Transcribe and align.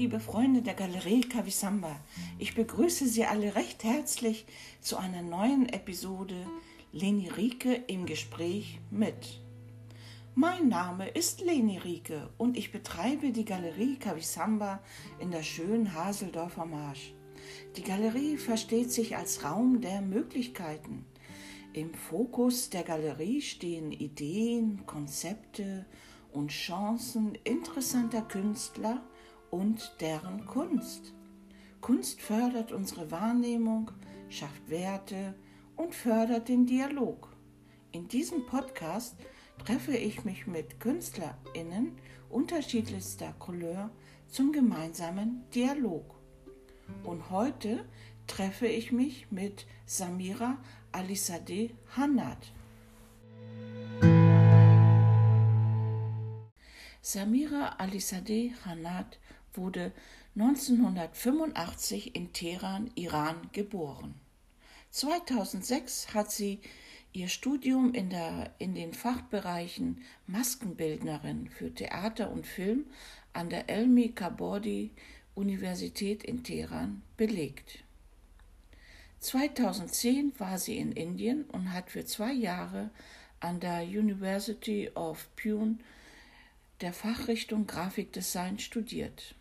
liebe 0.00 0.18
Freunde 0.18 0.62
der 0.62 0.72
Galerie 0.72 1.20
Kavisamba. 1.20 1.94
Ich 2.38 2.54
begrüße 2.54 3.06
Sie 3.06 3.26
alle 3.26 3.54
recht 3.54 3.84
herzlich 3.84 4.46
zu 4.80 4.96
einer 4.96 5.20
neuen 5.20 5.68
Episode 5.68 6.46
Leni 6.90 7.28
Rieke 7.28 7.74
im 7.86 8.06
Gespräch 8.06 8.80
mit. 8.90 9.42
Mein 10.34 10.70
Name 10.70 11.06
ist 11.06 11.42
Leni 11.42 11.76
Rieke 11.76 12.30
und 12.38 12.56
ich 12.56 12.72
betreibe 12.72 13.30
die 13.30 13.44
Galerie 13.44 13.96
Kavisamba 13.96 14.80
in 15.18 15.32
der 15.32 15.42
schönen 15.42 15.92
Haseldorfer 15.92 16.64
Marsch. 16.64 17.12
Die 17.76 17.82
Galerie 17.82 18.38
versteht 18.38 18.90
sich 18.90 19.18
als 19.18 19.44
Raum 19.44 19.82
der 19.82 20.00
Möglichkeiten. 20.00 21.04
Im 21.74 21.92
Fokus 21.92 22.70
der 22.70 22.84
Galerie 22.84 23.42
stehen 23.42 23.92
Ideen, 23.92 24.86
Konzepte 24.86 25.84
und 26.32 26.52
Chancen 26.52 27.34
interessanter 27.44 28.22
Künstler 28.22 29.02
und 29.50 29.92
deren 30.00 30.46
Kunst. 30.46 31.12
Kunst 31.80 32.20
fördert 32.20 32.72
unsere 32.72 33.10
Wahrnehmung, 33.10 33.90
schafft 34.28 34.68
Werte 34.68 35.34
und 35.76 35.94
fördert 35.94 36.48
den 36.48 36.66
Dialog. 36.66 37.28
In 37.92 38.06
diesem 38.06 38.46
Podcast 38.46 39.16
treffe 39.64 39.96
ich 39.96 40.24
mich 40.24 40.46
mit 40.46 40.78
KünstlerInnen 40.78 41.96
unterschiedlichster 42.28 43.34
Couleur 43.38 43.90
zum 44.28 44.52
gemeinsamen 44.52 45.44
Dialog. 45.54 46.14
Und 47.02 47.30
heute 47.30 47.84
treffe 48.26 48.66
ich 48.66 48.92
mich 48.92 49.30
mit 49.30 49.66
Samira 49.86 50.58
Alisade 50.92 51.70
Hanat. 51.96 52.52
Samira 57.02 57.76
Alisade 57.78 58.52
Hanat 58.64 59.18
wurde 59.54 59.92
1985 60.36 62.14
in 62.14 62.32
Teheran, 62.32 62.90
Iran 62.94 63.36
geboren. 63.52 64.14
2006 64.90 66.14
hat 66.14 66.30
sie 66.30 66.60
ihr 67.12 67.28
Studium 67.28 67.92
in, 67.92 68.10
der, 68.10 68.54
in 68.58 68.74
den 68.74 68.94
Fachbereichen 68.94 70.02
Maskenbildnerin 70.26 71.48
für 71.48 71.74
Theater 71.74 72.30
und 72.30 72.46
Film 72.46 72.86
an 73.32 73.50
der 73.50 73.68
Elmi 73.68 74.10
Kabodi 74.10 74.90
Universität 75.34 76.24
in 76.24 76.44
Teheran 76.44 77.02
belegt. 77.16 77.84
2010 79.20 80.32
war 80.38 80.58
sie 80.58 80.78
in 80.78 80.92
Indien 80.92 81.44
und 81.44 81.72
hat 81.72 81.90
für 81.90 82.04
zwei 82.04 82.32
Jahre 82.32 82.90
an 83.38 83.60
der 83.60 83.82
University 83.82 84.90
of 84.94 85.28
Pune 85.36 85.78
der 86.80 86.92
Fachrichtung 86.92 87.66
Grafikdesign 87.66 88.58
studiert. 88.58 89.34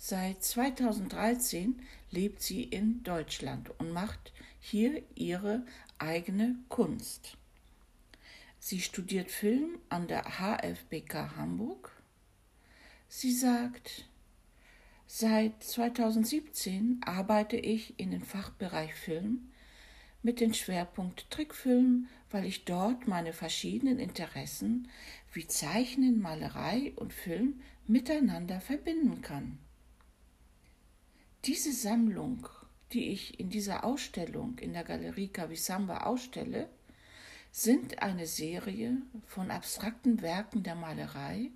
Seit 0.00 0.44
2013 0.44 1.82
lebt 2.12 2.40
sie 2.40 2.62
in 2.62 3.02
Deutschland 3.02 3.68
und 3.80 3.92
macht 3.92 4.32
hier 4.60 5.02
ihre 5.16 5.66
eigene 5.98 6.54
Kunst. 6.68 7.36
Sie 8.60 8.80
studiert 8.80 9.28
Film 9.28 9.80
an 9.88 10.06
der 10.06 10.22
HFBK 10.38 11.36
Hamburg. 11.36 11.90
Sie 13.08 13.32
sagt, 13.32 14.08
seit 15.08 15.64
2017 15.64 17.00
arbeite 17.04 17.56
ich 17.56 17.98
in 17.98 18.12
den 18.12 18.24
Fachbereich 18.24 18.94
Film 18.94 19.50
mit 20.22 20.38
dem 20.38 20.54
Schwerpunkt 20.54 21.28
Trickfilm, 21.28 22.06
weil 22.30 22.44
ich 22.44 22.64
dort 22.64 23.08
meine 23.08 23.32
verschiedenen 23.32 23.98
Interessen 23.98 24.88
wie 25.32 25.48
Zeichnen, 25.48 26.20
Malerei 26.20 26.92
und 26.94 27.12
Film 27.12 27.60
miteinander 27.88 28.60
verbinden 28.60 29.22
kann. 29.22 29.58
Diese 31.48 31.72
Sammlung, 31.72 32.46
die 32.92 33.08
ich 33.08 33.40
in 33.40 33.48
dieser 33.48 33.82
Ausstellung 33.82 34.58
in 34.58 34.74
der 34.74 34.84
Galerie 34.84 35.28
Kavisamba 35.28 36.04
ausstelle, 36.04 36.68
sind 37.50 38.02
eine 38.02 38.26
Serie 38.26 38.98
von 39.26 39.50
abstrakten 39.50 40.20
Werken 40.20 40.62
der 40.62 40.74
Malerei, 40.74 41.50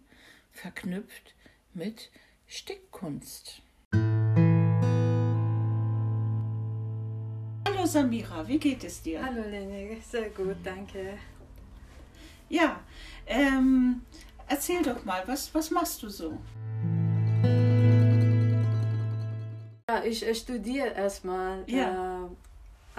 verknüpft 0.50 1.34
mit 1.74 2.10
Stickkunst. 2.46 3.60
Hallo 7.66 7.84
Samira, 7.84 8.48
wie 8.48 8.58
geht 8.58 8.84
es 8.84 9.02
dir? 9.02 9.22
Hallo 9.22 9.46
Leni, 9.46 10.00
sehr 10.00 10.30
gut, 10.30 10.56
danke. 10.64 11.18
Ja, 12.48 12.82
ähm, 13.26 14.00
erzähl 14.48 14.82
doch 14.82 15.04
mal, 15.04 15.22
was, 15.28 15.54
was 15.54 15.70
machst 15.70 16.02
du 16.02 16.08
so? 16.08 16.38
Ich 20.00 20.24
studiere 20.38 20.88
erstmal. 20.88 21.64
Ja. 21.66 22.24
Äh, 22.24 22.28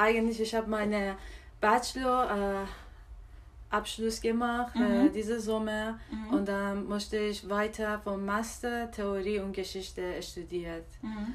eigentlich, 0.02 0.40
ich 0.42 0.54
habe 0.56 0.70
meine 0.70 1.16
Bachelor 1.62 2.64
äh, 2.64 3.76
Abschluss 3.76 4.22
gemacht 4.22 4.76
Mhm. 4.76 5.08
äh, 5.08 5.10
diese 5.10 5.40
Sommer 5.40 6.00
Mhm. 6.12 6.34
und 6.34 6.48
dann 6.48 6.86
musste 6.88 7.18
ich 7.18 7.48
weiter 7.50 8.00
vom 8.04 8.24
Master 8.26 8.92
Theorie 8.92 9.40
und 9.40 9.54
Geschichte 9.54 10.22
studiert. 10.22 10.86
Mhm. 11.02 11.34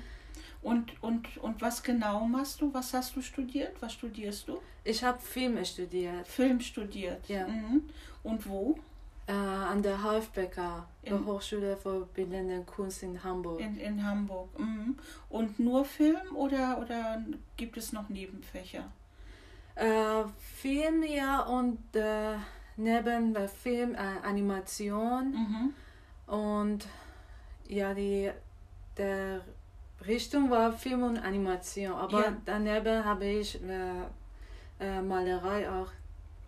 Und, 0.62 1.02
und, 1.02 1.36
und 1.38 1.60
was 1.62 1.82
genau 1.82 2.24
machst 2.26 2.60
du? 2.60 2.72
Was 2.74 2.92
hast 2.92 3.14
du 3.16 3.22
studiert? 3.22 3.80
Was 3.80 3.92
studierst 3.92 4.48
du? 4.48 4.58
Ich 4.84 5.02
habe 5.04 5.18
Film 5.20 5.64
studiert 5.64 6.26
Film 6.26 6.60
studiert. 6.60 7.28
Ja. 7.28 7.46
Mhm. 7.46 7.82
Und 8.24 8.48
wo? 8.48 8.78
Äh, 9.28 9.32
an 9.32 9.82
der 9.82 9.98
HFBK, 10.02 10.56
der 11.06 11.24
Hochschule 11.26 11.76
für 11.76 12.06
Bildende 12.14 12.62
Kunst 12.64 13.02
in 13.02 13.22
Hamburg. 13.22 13.60
In, 13.60 13.78
in 13.78 14.04
Hamburg. 14.04 14.58
Mhm. 14.58 14.96
Und 15.28 15.58
nur 15.60 15.84
Film 15.84 16.34
oder, 16.34 16.78
oder 16.80 17.22
gibt 17.56 17.76
es 17.76 17.92
noch 17.92 18.08
Nebenfächer? 18.08 18.84
Äh, 19.74 20.24
Film 20.56 21.02
ja 21.04 21.40
und 21.42 21.78
äh, 21.94 22.36
neben 22.76 23.32
der 23.34 23.48
Film 23.48 23.94
äh, 23.94 24.26
Animation 24.26 25.32
Mhm. 25.32 25.74
und 26.34 26.86
ja 27.68 27.94
die 27.94 28.30
der 28.96 29.40
Richtung 30.06 30.50
war 30.50 30.72
Film 30.72 31.02
und 31.04 31.18
Animation, 31.18 31.92
aber 31.92 32.20
Ja. 32.24 32.32
daneben 32.44 33.04
habe 33.04 33.26
ich 33.26 33.60
äh, 33.62 34.02
äh, 34.80 35.02
Malerei 35.02 35.68
auch 35.70 35.90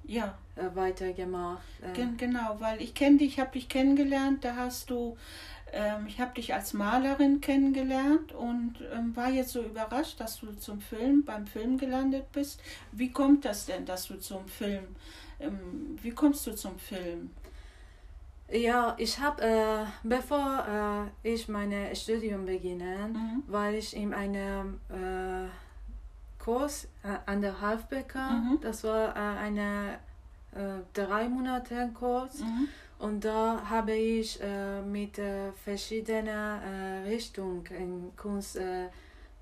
Ja, 0.04 0.36
äh, 0.60 0.76
weitergemacht. 0.76 1.62
Äh, 1.82 1.92
gen 1.92 2.16
genau, 2.16 2.56
weil 2.58 2.80
ich 2.82 2.94
kenne 2.94 3.18
dich, 3.18 3.32
ich 3.34 3.40
habe 3.40 3.52
dich 3.52 3.68
kennengelernt, 3.68 4.44
da 4.44 4.56
hast 4.56 4.90
du, 4.90 5.16
ähm, 5.72 6.06
ich 6.06 6.20
habe 6.20 6.34
dich 6.34 6.52
als 6.54 6.72
Malerin 6.72 7.40
kennengelernt 7.40 8.32
und 8.32 8.74
ähm, 8.94 9.14
war 9.16 9.30
jetzt 9.30 9.50
so 9.52 9.62
überrascht, 9.62 10.20
dass 10.20 10.40
du 10.40 10.52
zum 10.58 10.80
Film, 10.80 11.24
beim 11.24 11.46
Film 11.46 11.78
gelandet 11.78 12.30
bist. 12.32 12.60
Wie 12.92 13.10
kommt 13.10 13.44
das 13.44 13.66
denn, 13.66 13.84
dass 13.86 14.06
du 14.08 14.18
zum 14.18 14.46
Film, 14.48 14.84
ähm, 15.40 15.96
wie 16.02 16.10
kommst 16.10 16.46
du 16.46 16.54
zum 16.54 16.78
Film? 16.78 17.30
Ja, 18.52 18.96
ich 18.98 19.18
habe, 19.20 19.42
äh, 19.42 19.84
bevor 20.02 21.10
äh, 21.24 21.32
ich 21.32 21.48
mein 21.48 21.72
Studium 21.94 22.46
beginne, 22.46 23.08
Mhm. 23.14 23.44
war 23.46 23.70
ich 23.70 23.94
in 23.96 24.12
einem 24.12 24.80
äh, 24.90 25.48
Kurs 26.42 26.88
äh, 27.04 27.16
an 27.30 27.42
der 27.42 27.60
HFBK. 27.60 28.14
Mhm. 28.16 28.58
Das 28.60 28.82
war 28.82 29.14
äh, 29.14 29.38
eine 29.38 29.98
äh, 30.54 30.80
drei 30.92 31.28
Monate 31.28 31.90
Kurs 31.94 32.40
Mhm. 32.40 32.68
und 32.98 33.24
da 33.24 33.62
habe 33.68 33.92
ich 33.94 34.40
äh, 34.42 34.82
mit 34.82 35.18
äh, 35.18 35.52
verschiedenen 35.64 36.26
äh, 36.28 37.08
Richtungen 37.08 37.64
in 37.66 38.12
Kunst 38.16 38.56
äh, 38.56 38.88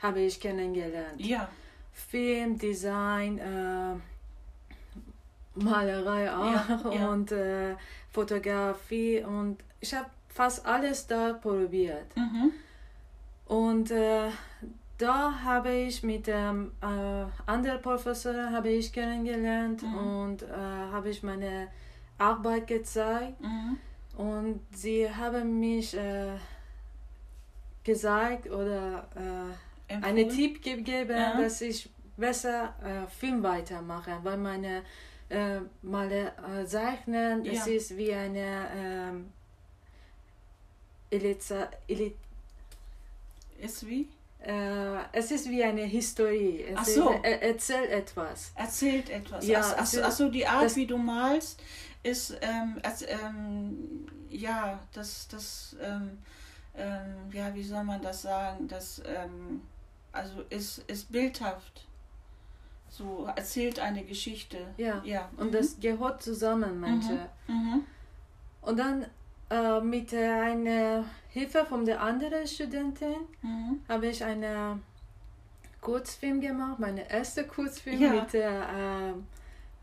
habe 0.01 0.21
ich 0.21 0.39
kennengelernt. 0.41 1.21
Ja, 1.21 1.49
Film, 1.93 2.57
Design, 2.59 3.41
Malerei 5.55 6.33
auch 6.33 6.53
Ja, 6.53 6.91
ja. 6.93 7.09
und 7.11 7.33
äh, 7.33 7.75
Fotografie 8.13 9.25
und 9.25 9.59
ich 9.81 9.93
habe 9.95 10.09
fast 10.28 10.65
alles 10.65 11.07
da 11.07 11.33
probiert. 11.33 12.15
mhm. 12.16 12.53
Und 13.47 13.91
da 14.98 15.33
habe 15.45 15.72
ich 15.72 16.03
mit 16.03 16.27
dem 16.27 16.72
äh, 16.83 17.24
anderen 17.47 17.80
Professor 17.83 18.50
habe 18.50 18.68
ich 18.71 18.92
kennengelernt 18.92 19.83
Mhm. 19.83 19.97
und 19.97 20.42
äh, 20.42 20.47
habe 20.92 21.10
ich 21.10 21.22
meine 21.22 21.68
Arbeit 22.18 22.66
gezeigt 22.66 23.41
Mhm. 23.41 23.78
und 24.16 24.60
sie 24.72 25.09
haben 25.10 25.60
mich 25.60 25.97
äh, 25.97 26.36
gesagt 27.84 28.50
oder 28.50 29.06
äh, 29.89 29.95
einen? 29.95 30.28
Tipp 30.28 30.62
gegeben, 30.62 31.16
Ja. 31.16 31.41
dass 31.41 31.60
ich 31.60 31.89
besser 32.16 32.74
äh, 32.83 33.06
Film 33.09 33.42
weitermache, 33.42 34.18
weil 34.24 34.36
meine 34.36 34.83
äh, 35.30 35.60
Male 35.83 36.33
äh, 36.39 36.65
Zeichnen, 36.66 37.44
Ja. 37.44 37.65
ist 37.65 37.97
wie 37.97 38.12
eine 38.12 38.68
ähm, 38.74 39.33
Eliza, 41.10 41.71
Eli, 41.86 42.15
Ist 43.60 43.86
wie? 43.86 44.09
Äh, 44.48 44.98
es 45.12 45.30
ist 45.30 45.48
wie 45.50 45.62
eine 45.62 45.83
Historie. 45.83 46.62
Es 46.65 46.78
Ach 46.78 46.84
so. 46.86 47.10
er, 47.22 47.42
erzählt 47.42 47.91
etwas. 47.91 48.53
Erzählt 48.54 49.10
etwas. 49.10 49.47
Ja, 49.47 49.60
ach, 49.60 49.72
ach, 49.74 49.78
also 49.80 49.97
so- 49.98 50.03
ach 50.04 50.10
so, 50.12 50.28
die 50.30 50.47
Art, 50.47 50.74
wie 50.77 50.86
du 50.86 50.97
malst, 50.97 51.60
ist, 52.03 52.36
ähm, 52.41 52.78
als, 52.83 53.03
ähm, 53.03 54.06
ja, 54.30 54.78
das, 54.92 55.28
das, 55.28 55.77
ähm, 55.83 56.18
ähm, 56.77 57.15
ja, 57.33 57.54
wie 57.54 57.62
soll 57.62 57.84
man 57.84 58.00
das 58.00 58.22
sagen? 58.22 58.68
Das, 58.68 59.03
ähm, 59.04 59.62
also 60.12 60.42
ist, 60.48 60.78
ist 60.91 61.10
bildhaft. 61.12 61.84
So 62.91 63.28
erzählt 63.36 63.78
eine 63.80 64.03
Geschichte. 64.04 64.59
Ja. 64.78 65.03
Ja. 65.04 65.28
Und 65.36 65.48
Mhm. 65.48 65.53
das 65.53 65.78
gehört 65.78 66.22
zusammen, 66.22 66.80
manche. 66.80 67.28
Mhm. 67.48 67.84
Und 68.62 68.78
dann 68.78 69.06
äh, 69.50 69.80
mit 69.80 70.12
äh, 70.12 70.27
einer 70.28 71.04
Hilfe 71.30 71.65
von 71.65 71.84
der 71.84 72.00
anderen 72.00 72.47
Studentin 72.47 73.16
Mhm. 73.42 73.80
habe 73.89 74.06
ich 74.09 74.22
einen 74.24 74.83
Kurzfilm 75.80 76.41
gemacht, 76.41 76.78
meine 76.78 77.09
erste 77.10 77.45
Kurzfilm 77.47 78.00
Ja. 78.00 78.10
mit 78.12 78.33
der 78.33 78.50
äh, 78.60 79.12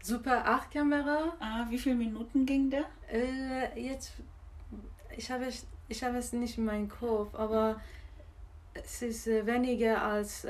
Super 0.03 0.45
8 0.45 0.71
Kamera. 0.71 1.33
Ah, 1.39 1.65
wie 1.69 1.77
viele 1.79 1.95
Minuten 1.95 2.45
ging 2.45 2.69
der? 2.69 2.85
Äh, 3.11 3.79
jetzt, 3.81 4.13
ich 5.17 5.31
habe, 5.31 5.45
es- 5.45 5.65
ich 5.87 6.03
habe 6.03 6.17
es 6.17 6.31
nicht 6.33 6.57
in 6.57 6.65
meinem 6.65 6.89
Kopf, 6.89 7.33
aber 7.33 7.79
es 8.73 9.01
ist 9.01 9.27
äh, 9.27 9.45
weniger 9.45 10.01
als 10.03 10.45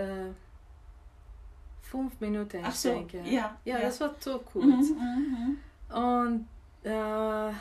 fünf 1.82 2.20
Minuten, 2.20 2.60
Ach 2.64 2.70
ich 2.70 2.76
so, 2.76 2.90
denke. 2.90 3.20
ja, 3.20 3.56
ja, 3.64 3.78
ja. 3.78 3.82
das 3.82 4.02
war 4.02 4.16
so 4.20 4.38
Mhm. 4.38 4.46
kurz. 4.52 4.90
Mhm. 4.90 5.58
Und 5.96 6.48
äh, 6.84 7.52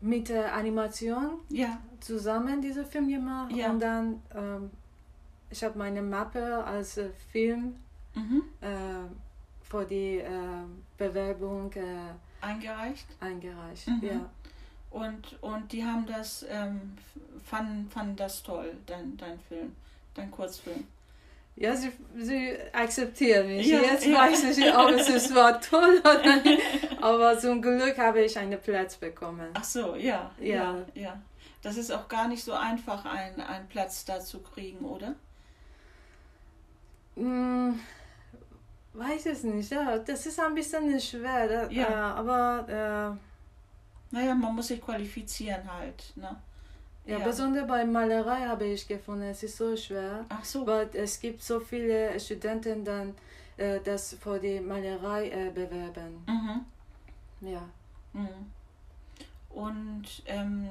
mit 0.00 0.28
der 0.28 0.54
Animation 0.54 1.40
Ja. 1.50 1.78
zusammen 2.00 2.62
diesen 2.62 2.84
Film 2.86 3.08
gemacht 3.08 3.52
Ja. 3.52 3.70
und 3.70 3.80
dann 3.80 4.22
ähm, 4.34 4.70
ich 5.50 5.62
habe 5.64 5.76
meine 5.78 6.00
Mappe 6.02 6.64
als 6.64 6.96
äh, 6.98 7.10
Film 7.32 7.76
Mhm. 8.14 8.42
äh, 8.60 8.66
für 9.62 9.84
die 9.84 10.18
äh, 10.18 10.28
Bewerbung 10.98 11.70
Eingereicht. 12.40 13.06
eingereicht. 13.20 13.86
Mhm. 13.86 14.00
Ja. 14.02 14.30
Und, 14.90 15.40
und 15.42 15.70
die 15.70 15.84
haben 15.84 16.04
das, 16.06 16.44
ähm, 16.48 16.96
fanden, 17.44 17.88
fanden 17.88 18.16
das 18.16 18.42
toll, 18.42 18.72
dein, 18.86 19.16
dein 19.16 19.38
Film, 19.38 19.76
dein 20.14 20.30
Kurzfilm. 20.32 20.82
Ja, 21.56 21.76
sie, 21.76 21.92
sie 22.16 22.56
akzeptieren 22.72 23.48
mich. 23.48 23.66
Ja, 23.66 23.80
Jetzt 23.80 24.06
ja. 24.06 24.18
weiß 24.18 24.44
ich 24.44 24.56
nicht, 24.58 24.74
ob 24.76 24.90
es 24.90 25.34
war 25.34 25.60
toll 25.60 26.00
oder 26.00 26.36
nicht, 26.42 26.62
aber 27.02 27.38
zum 27.38 27.60
Glück 27.60 27.98
habe 27.98 28.22
ich 28.22 28.38
einen 28.38 28.60
Platz 28.60 28.96
bekommen. 28.96 29.48
Ach 29.54 29.64
so, 29.64 29.94
ja. 29.96 30.30
Ja, 30.40 30.54
Ja. 30.54 30.84
ja. 30.94 31.22
Das 31.62 31.76
ist 31.76 31.90
auch 31.92 32.08
gar 32.08 32.26
nicht 32.28 32.42
so 32.42 32.54
einfach, 32.54 33.04
einen, 33.04 33.40
einen 33.42 33.68
Platz 33.68 34.04
da 34.06 34.18
zu 34.20 34.40
kriegen, 34.40 34.78
oder? 34.84 35.14
Hm, 37.16 37.78
weiß 38.94 39.26
es 39.26 39.42
nicht, 39.44 39.70
ja, 39.70 39.98
das 39.98 40.24
ist 40.26 40.40
ein 40.40 40.54
bisschen 40.54 40.98
schwer, 41.00 41.68
Ja. 41.70 41.88
äh, 41.88 41.92
aber 42.18 43.18
äh, 43.20 44.14
Naja, 44.16 44.34
man 44.34 44.54
muss 44.54 44.68
sich 44.68 44.80
qualifizieren 44.80 45.70
halt, 45.70 46.12
ne? 46.16 46.34
Ja, 47.06 47.18
Ja. 47.18 47.24
besonders 47.24 47.66
bei 47.66 47.84
Malerei 47.84 48.46
habe 48.46 48.66
ich 48.66 48.86
gefunden, 48.86 49.24
es 49.24 49.42
ist 49.42 49.56
so 49.56 49.76
schwer, 49.76 50.24
Ach 50.28 50.44
so. 50.44 50.66
weil 50.66 50.88
es 50.92 51.18
gibt 51.20 51.42
so 51.42 51.58
viele 51.60 52.18
Studenten, 52.20 52.84
dann 52.84 53.14
äh, 53.56 53.80
das 53.80 54.14
für 54.20 54.38
die 54.38 54.60
Malerei 54.60 55.28
äh, 55.30 55.50
bewerben. 55.50 56.24
Mhm. 56.28 57.48
Ja. 57.48 57.68
Mhm. 58.12 58.28
Und 59.50 60.04
ähm, 60.26 60.68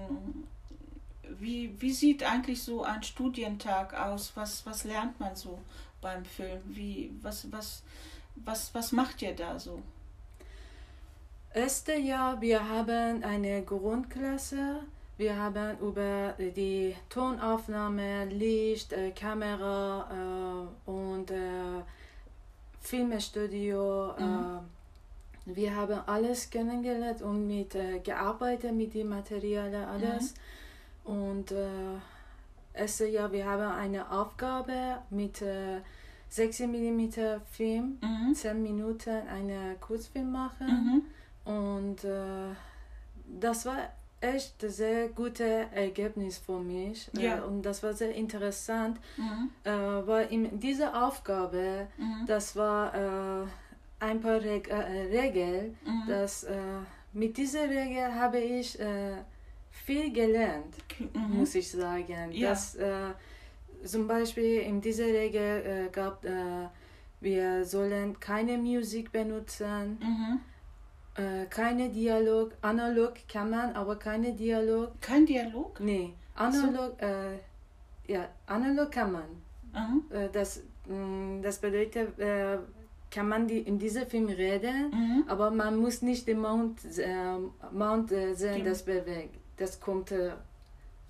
wie, 1.39 1.73
wie 1.81 1.91
sieht 1.91 2.23
eigentlich 2.23 2.63
so 2.63 2.83
ein 2.83 3.03
Studientag 3.03 3.93
aus? 3.93 4.31
Was, 4.35 4.65
was 4.65 4.83
lernt 4.83 5.19
man 5.19 5.35
so 5.35 5.59
beim 6.01 6.23
Film? 6.23 6.61
Wie, 6.65 7.11
was, 7.21 7.51
was, 7.51 7.83
was, 8.35 8.73
was 8.73 8.91
macht 8.91 9.21
ihr 9.21 9.35
da 9.35 9.59
so? 9.59 9.81
Erste 11.53 11.95
Jahr, 11.95 12.39
wir 12.41 12.67
haben 12.69 13.23
eine 13.23 13.63
Grundklasse. 13.63 14.81
Wir 15.19 15.35
haben 15.35 15.77
über 15.81 16.33
die 16.39 16.95
Tonaufnahme, 17.09 18.23
Licht, 18.27 18.93
äh, 18.93 19.11
Kamera 19.11 20.07
äh, 20.09 20.89
und 20.89 21.29
äh, 21.29 21.81
Filmstudio. 22.79 24.13
Mhm. 24.17 24.59
Wir 25.43 25.75
haben 25.75 25.99
alles 26.05 26.49
kennengelernt 26.49 27.21
und 27.21 27.45
mit 27.47 27.75
gearbeitet 28.05 28.73
mit 28.73 28.93
den 28.93 29.09
Materialien 29.09 29.83
alles. 29.83 30.35
Und 31.03 31.51
äh, 31.51 31.97
erste 32.73 33.07
Jahr, 33.07 33.29
wir 33.29 33.45
haben 33.45 33.73
eine 33.77 34.09
Aufgabe 34.09 34.99
mit 35.09 35.41
äh, 35.41 35.81
6 36.29 36.61
mm 36.61 37.09
Film, 37.51 37.97
Mhm. 38.01 38.33
10 38.33 38.63
Minuten 38.63 39.27
eine 39.27 39.75
Kurzfilm 39.81 40.31
machen. 40.31 41.03
Mhm. 41.45 41.51
Und 41.51 42.05
äh, 42.05 42.55
das 43.41 43.65
war 43.65 43.79
echt 44.21 44.63
ein 44.63 44.69
sehr 44.69 45.07
gutes 45.09 45.67
Ergebnis 45.73 46.37
für 46.37 46.59
mich. 46.59 47.09
Ja. 47.13 47.37
Äh, 47.37 47.41
und 47.41 47.61
das 47.63 47.81
war 47.83 47.93
sehr 47.93 48.13
interessant, 48.13 48.99
Mhm. 49.17 49.49
äh, 49.63 49.71
weil 50.07 50.27
in 50.31 50.59
dieser 50.59 51.05
Aufgabe, 51.07 51.87
Mhm. 51.97 52.25
das 52.27 52.55
war 52.55 52.93
äh, 52.95 53.45
ein 53.99 54.19
paar 54.21 54.41
Reg 54.41 54.69
Regeln, 55.11 55.77
Mhm. 55.85 56.07
dass 56.07 56.45
mit 57.13 57.35
dieser 57.37 57.69
Regel 57.69 58.13
habe 58.15 58.39
ich 58.39 58.77
viel 59.71 60.13
gelernt, 60.13 60.73
Mhm. 60.99 61.37
muss 61.39 61.55
ich 61.55 61.69
sagen. 61.69 62.31
Ja. 62.31 62.49
Dass, 62.49 62.77
zum 63.83 64.07
Beispiel 64.07 64.61
in 64.61 64.79
dieser 64.79 65.05
Regel 65.07 65.89
gab, 65.91 66.23
wir 67.19 67.65
sollen 67.65 68.17
keine 68.21 68.57
Musik 68.57 69.11
benutzen. 69.11 69.97
Mhm. 70.01 70.39
Äh, 71.15 71.45
keine 71.49 71.89
Dialog, 71.89 72.51
analog 72.61 73.13
kann 73.27 73.49
man, 73.49 73.73
aber 73.75 73.97
keine 73.97 74.33
Dialog. 74.33 75.01
Kein 75.01 75.25
Dialog? 75.25 75.79
Nee, 75.79 76.13
analog, 76.35 77.01
äh, 77.01 77.37
ja, 78.07 78.27
analog 78.45 78.91
kann 78.91 79.11
man. 79.11 79.23
Mhm. 79.73 80.03
Das, 80.31 80.61
mh, 80.87 81.41
das 81.41 81.59
bedeutet, 81.59 82.17
äh, 82.19 82.57
kann 83.11 83.27
man 83.27 83.47
die, 83.47 83.59
in 83.59 83.77
diesem 83.79 84.07
Film 84.07 84.27
reden, 84.27 84.91
Mhm. 84.91 85.23
aber 85.27 85.51
man 85.51 85.77
muss 85.77 86.01
nicht 86.01 86.27
den 86.27 86.39
Mount, 86.39 86.79
äh, 86.97 87.37
Mount 87.71 88.11
äh, 88.11 88.33
sehen, 88.35 88.63
das 88.63 88.83
bewegt. 88.83 89.35
Das 89.57 89.79
kommt 89.79 90.11
äh, 90.11 90.31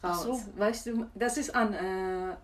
raus. 0.04 0.24
so. 0.24 0.40
Weißt 0.57 0.88
du, 0.88 1.06
das 1.13 1.38
ist 1.38 1.54
ein 1.56 1.74
äh, 1.74 2.36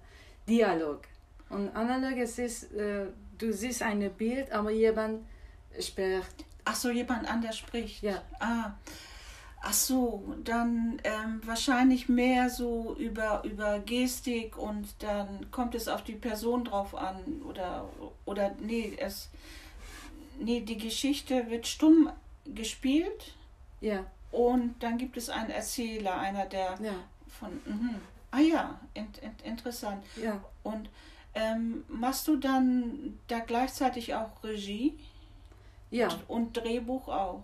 Dialog. 0.48 1.02
Und 1.50 1.70
analog, 1.76 2.18
es 2.18 2.38
ist, 2.40 2.70
du 2.72 3.52
siehst 3.54 3.82
ein 3.84 4.10
Bild, 4.18 4.52
aber 4.52 4.72
jemand 4.72 5.24
spricht. 5.80 6.44
Ach 6.66 6.76
so, 6.76 6.90
jemand 6.90 7.30
anders 7.30 7.58
spricht. 7.58 8.04
Ja. 8.04 8.22
Ah. 8.40 8.72
Ach 9.68 9.74
so, 9.74 10.36
dann 10.44 11.02
ähm, 11.04 11.42
wahrscheinlich 11.44 12.08
mehr 12.08 12.52
so 12.52 12.96
über, 13.00 13.44
über 13.44 13.80
Gestik 13.80 14.60
und 14.60 14.88
dann 15.00 15.50
kommt 15.50 15.74
es 15.74 15.88
auf 15.88 16.04
die 16.04 16.14
Person 16.14 16.66
drauf 16.66 16.94
an 16.94 17.42
oder 17.50 17.90
oder 18.26 18.52
nee, 18.60 18.96
es 19.00 19.30
nee, 20.40 20.62
die 20.62 20.78
Geschichte 20.78 21.50
wird 21.50 21.66
stumm 21.66 22.12
gespielt 22.46 23.34
Ja, 23.82 24.06
und 24.32 24.76
dann 24.84 25.00
gibt 25.00 25.18
es 25.18 25.32
einen 25.32 25.50
Erzähler, 25.50 26.20
einer 26.20 26.46
der 26.46 26.78
ja, 26.80 26.94
von 27.28 27.50
mhm. 27.66 27.96
Ah 28.30 28.42
ja, 28.42 28.80
in, 28.94 29.08
in, 29.22 29.52
interessant. 29.52 30.04
ja. 30.22 30.40
Und 30.62 30.90
ähm, 31.34 31.86
machst 31.88 32.28
du 32.28 32.36
dann 32.36 33.18
da 33.28 33.40
gleichzeitig 33.40 34.14
auch 34.14 34.44
Regie 34.44 34.96
Ja, 35.92 36.10
und 36.28 36.56
Drehbuch 36.58 37.08
auch? 37.08 37.42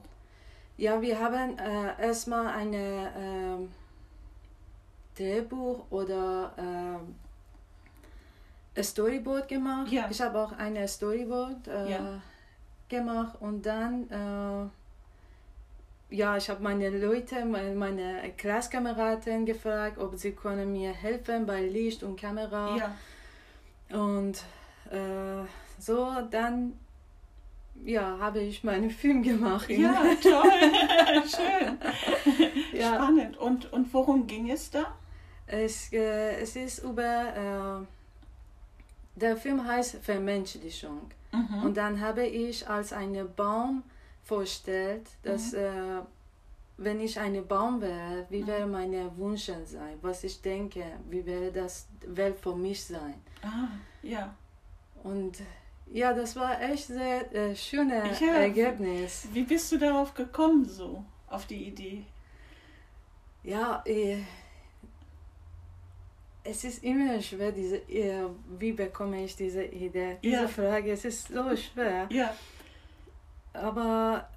ja 0.78 1.00
wir 1.02 1.20
haben 1.20 1.58
äh, 1.60 2.02
erstmal 2.08 2.48
eine 2.48 3.12
ähm, 3.16 3.72
Drehbuch 5.16 5.86
oder 5.92 6.54
ein 6.58 7.16
Storyboard 8.84 9.48
gemacht. 9.48 9.92
Ja. 9.92 10.08
Ich 10.10 10.22
habe 10.22 10.40
auch 10.40 10.54
eine 10.54 10.88
Storyboard 10.88 11.68
äh, 11.68 11.92
Ja. 11.92 12.22
gemacht 12.90 13.36
und 13.42 13.66
dann 13.66 14.10
äh, 14.10 14.70
ja, 16.16 16.36
ich 16.36 16.50
habe 16.50 16.62
meine 16.62 16.90
Leute, 16.90 17.46
meine, 17.46 17.74
meine 17.74 18.32
Klasskameraden 18.38 19.46
gefragt, 19.46 19.98
ob 19.98 20.18
sie 20.18 20.34
können 20.34 20.74
mir 20.74 20.92
helfen 20.92 21.46
bei 21.46 21.62
Licht 21.68 22.04
und 22.04 22.20
Kamera. 22.20 22.76
Ja. 22.78 23.98
Und 23.98 24.44
äh, 24.92 25.46
so 25.80 26.12
dann 26.30 26.74
ja, 27.86 28.18
habe 28.20 28.40
ich 28.40 28.64
meinen 28.64 28.90
Film 29.02 29.24
gemacht. 29.24 29.70
Ja, 29.70 30.04
toll. 30.22 30.52
Schön. 31.26 31.78
Ja. 32.74 32.96
Spannend. 32.96 33.38
Und, 33.38 33.72
und 33.74 33.94
worum 33.94 34.26
ging 34.26 34.50
es 34.50 34.72
da? 34.72 34.86
Es, 35.46 35.92
äh, 35.92 36.40
es 36.42 36.56
ist 36.56 36.80
über, 36.80 37.84
äh, 37.84 39.20
der 39.20 39.36
Film 39.36 39.68
heißt 39.68 39.98
Vermenschlichung. 40.02 41.12
Mhm. 41.34 41.64
Und 41.64 41.78
dann 41.78 42.00
habe 42.00 42.26
ich 42.26 42.68
als 42.68 42.94
einen 42.94 43.34
Baum 43.36 43.84
vorgestellt, 44.24 45.04
dass 45.24 45.54
äh, 45.54 46.02
wenn 46.78 47.00
ich 47.02 47.20
ein 47.20 47.46
Baum 47.46 47.82
wäre, 47.82 48.26
wie 48.30 48.48
wäre 48.48 48.66
meine 48.66 49.16
Wünsche 49.18 49.56
sein, 49.66 49.98
was 50.02 50.24
ich 50.24 50.42
denke, 50.42 50.84
wie 51.10 51.26
wäre 51.26 51.52
das 51.52 51.88
Welt 52.08 52.40
für 52.40 52.56
mich 52.56 52.84
sein. 52.84 53.16
Ah, 53.44 53.68
ja. 54.02 54.34
Und 55.04 55.38
ja, 55.94 56.14
das 56.14 56.36
war 56.36 56.62
echt 56.62 56.88
sehr 56.88 57.34
äh, 57.36 57.56
schönes 57.56 58.20
Ja. 58.20 58.34
Ergebnis. 58.36 59.28
Wie 59.34 59.44
bist 59.44 59.72
du 59.72 59.78
darauf 59.78 60.14
gekommen, 60.14 60.66
so, 60.66 61.04
auf 61.28 61.46
die 61.46 61.68
Idee? 61.68 62.04
Ja, 63.44 63.82
äh, 63.86 64.18
es 66.44 66.64
ist 66.64 66.84
immer 66.84 67.22
schwer, 67.22 67.52
diese, 67.52 67.78
äh, 67.90 68.26
wie 68.60 68.72
bekomme 68.72 69.24
ich 69.24 69.36
diese 69.36 69.64
Idee? 69.64 70.18
Diese 70.24 70.42
Ja. 70.44 70.48
Frage, 70.48 70.92
es 70.92 71.06
ist 71.06 71.28
so 71.28 71.56
schwer. 71.56 72.08
Ja. 72.10 72.34
Aber 73.54 74.28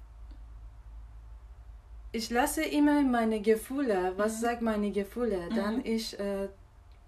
ich 2.11 2.29
lasse 2.29 2.63
immer 2.63 3.01
meine 3.01 3.41
Gefühle, 3.41 4.13
was 4.17 4.37
Mhm. 4.37 4.41
sagt 4.41 4.61
meine 4.61 4.91
Gefühle, 4.91 5.49
dann 5.55 5.77
Mhm. 5.77 5.81
ich 5.85 6.19
äh, 6.19 6.47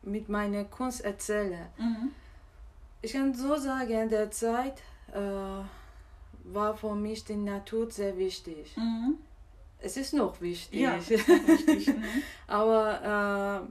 mit 0.04 0.30
meiner 0.30 0.64
Kunst 0.66 1.04
erzähle. 1.04 1.68
Mhm. 1.78 2.12
Ich 3.02 3.14
kann 3.14 3.34
so 3.34 3.56
sagen, 3.58 4.10
der 4.10 4.32
Zeit 4.32 4.82
äh, 5.14 5.20
war 6.44 6.76
für 6.76 6.96
mich 6.96 7.24
die 7.26 7.36
Natur 7.36 7.90
sehr 7.92 8.18
wichtig. 8.18 8.76
Mhm. 8.78 9.18
Es 9.80 9.96
ist 9.98 10.14
noch 10.14 10.42
wichtig, 10.42 10.80
Ja, 10.82 10.94
richtig. 10.96 11.88
Mhm. 11.88 12.04
aber 12.48 13.62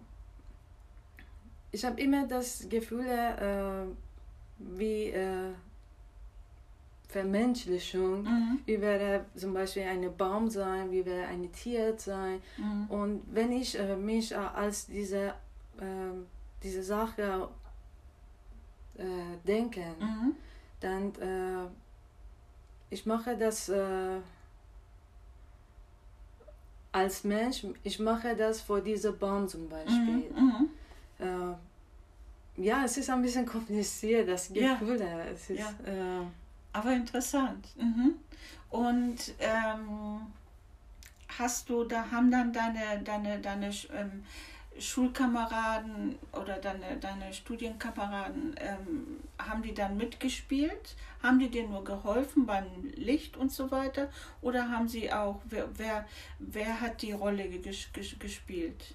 äh, 1.72 1.76
ich 1.76 1.84
habe 1.84 2.00
immer 2.00 2.26
das 2.28 2.66
Gefühl, 2.68 3.06
äh, 3.08 3.86
wie 4.58 5.06
äh, 5.10 5.50
Vermenschlichung, 7.08 8.22
Mhm. 8.24 8.60
wie 8.66 8.80
wäre 8.80 9.24
zum 9.34 9.52
Beispiel 9.54 9.82
ein 9.84 10.16
Baum 10.16 10.48
sein, 10.48 10.90
wie 10.90 11.04
wäre 11.04 11.26
ein 11.26 11.50
Tier 11.52 11.94
sein. 11.98 12.40
Mhm. 12.56 12.86
Und 12.88 13.22
wenn 13.32 13.52
ich 13.52 13.78
äh, 13.78 13.96
mich 13.96 14.32
äh, 14.32 14.36
als 14.36 14.86
diese, 14.86 15.34
diese 16.62 16.82
Sache 16.82 17.48
äh, 19.44 19.46
denke, 19.46 19.80
Mhm. 20.00 20.34
dann 20.80 21.14
äh, 21.16 21.68
ich 22.90 23.04
mache 23.06 23.36
das 23.36 23.68
äh, 23.68 24.18
als 26.92 27.24
Mensch, 27.24 27.64
ich 27.82 27.98
mache 27.98 28.34
das 28.36 28.60
vor 28.62 28.80
diesem 28.80 29.18
Baum 29.18 29.48
zum 29.48 29.68
Beispiel. 29.68 30.30
Mhm. 30.34 30.68
Äh, 31.18 32.62
ja, 32.62 32.84
es 32.84 32.96
ist 32.96 33.10
ein 33.10 33.20
bisschen 33.22 33.44
kompliziert, 33.44 34.28
das 34.28 34.48
Ja. 34.54 34.74
Gefühl. 34.74 35.00
Es 35.32 35.50
ist, 35.50 35.58
Ja. 35.60 35.70
äh, 35.84 36.24
Aber 36.72 36.92
interessant. 36.92 37.66
Mhm. 37.76 38.14
Und 38.70 39.34
ähm, 39.38 40.20
hast 41.38 41.68
du, 41.68 41.84
da 41.84 42.10
haben 42.10 42.30
dann 42.30 42.52
deine, 42.52 43.02
deine, 43.02 43.38
deine 43.40 43.66
ähm, 43.94 44.24
Schulkameraden 44.78 46.18
oder 46.32 46.56
deine, 46.58 46.96
deine 47.00 47.32
Studienkameraden, 47.32 48.54
ähm, 48.58 49.20
haben 49.38 49.62
die 49.62 49.74
dann 49.74 49.96
mitgespielt? 49.96 50.96
Haben 51.22 51.38
die 51.38 51.48
dir 51.48 51.66
nur 51.68 51.84
geholfen 51.84 52.46
beim 52.46 52.66
Licht 52.94 53.36
und 53.36 53.52
so 53.52 53.70
weiter? 53.70 54.08
Oder 54.42 54.68
haben 54.70 54.88
sie 54.88 55.12
auch, 55.12 55.40
wer, 55.46 55.68
wer, 55.76 56.06
wer 56.38 56.80
hat 56.80 57.02
die 57.02 57.12
Rolle 57.12 57.48
ges, 57.48 57.88
ges, 57.92 58.18
gespielt? 58.18 58.94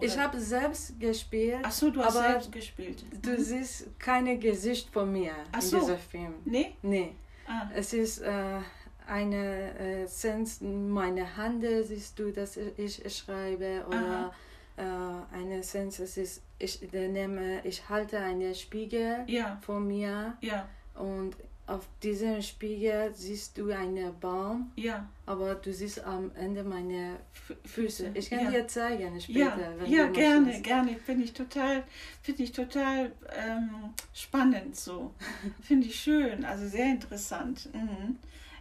ich 0.00 0.12
Oder- 0.12 0.22
habe 0.24 0.40
selbst 0.40 1.00
gespielt, 1.00 1.60
Ach 1.62 1.72
so, 1.72 1.90
du 1.90 2.02
hast 2.04 2.14
selbst 2.18 2.52
gespielt. 2.52 3.02
du 3.22 3.30
Mhm. 3.30 3.38
siehst 3.38 3.98
kein 3.98 4.38
Gesicht 4.38 4.90
von 4.90 5.10
mir 5.12 5.32
Ach 5.52 5.56
in 5.62 5.68
so. 5.68 5.80
diesem 5.80 5.98
Film. 5.98 6.34
Nee? 6.44 6.74
Nee. 6.82 7.12
Ah. 7.48 7.68
Es 7.74 7.92
ist 7.94 8.18
äh, 8.18 8.58
eine 9.06 9.78
äh, 9.78 10.06
Sens 10.06 10.60
meine 10.60 11.36
Hand, 11.36 11.64
siehst 11.84 12.18
du, 12.18 12.30
dass 12.30 12.56
ich 12.58 13.00
schreibe 13.16 13.84
oder 13.88 14.32
äh, 14.34 14.45
eine 14.82 15.62
Sens, 15.62 15.98
es 15.98 16.16
ist, 16.16 16.42
ich 16.58 16.80
nehme, 16.92 17.64
ich 17.64 17.88
halte 17.88 18.18
einen 18.18 18.54
Spiegel 18.54 19.24
Ja, 19.26 19.58
vor 19.62 19.80
mir 19.80 20.36
ja, 20.40 20.68
und 20.94 21.36
auf 21.66 21.88
diesem 22.00 22.42
Spiegel 22.42 23.12
siehst 23.12 23.58
du 23.58 23.72
einen 23.72 24.18
Baum, 24.20 24.70
ja. 24.76 25.08
aber 25.26 25.56
du 25.56 25.72
siehst 25.72 26.04
am 26.04 26.30
Ende 26.36 26.62
meine 26.62 27.16
Füße. 27.64 28.12
Ich 28.14 28.30
kann 28.30 28.44
ja. 28.44 28.50
dir 28.50 28.68
zeigen 28.68 29.20
später. 29.20 29.40
Ja, 29.40 29.72
wenn 29.78 29.90
ja 29.90 30.06
gerne, 30.06 30.40
möchtest. 30.42 30.64
gerne. 30.64 30.96
Finde 31.04 31.24
ich 31.24 31.32
total, 31.32 31.82
finde 32.22 32.44
ich 32.44 32.52
total 32.52 33.10
ähm, 33.36 33.70
spannend 34.14 34.76
so. 34.76 35.12
Finde 35.62 35.88
ich 35.88 35.98
schön, 35.98 36.44
also 36.44 36.68
sehr 36.68 36.86
interessant. 36.86 37.68
Mhm. 37.74 38.18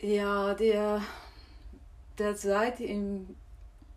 Ja, 0.03 0.53
der, 0.53 1.01
der 2.17 2.35
Zeit 2.35 2.81
im 2.81 3.35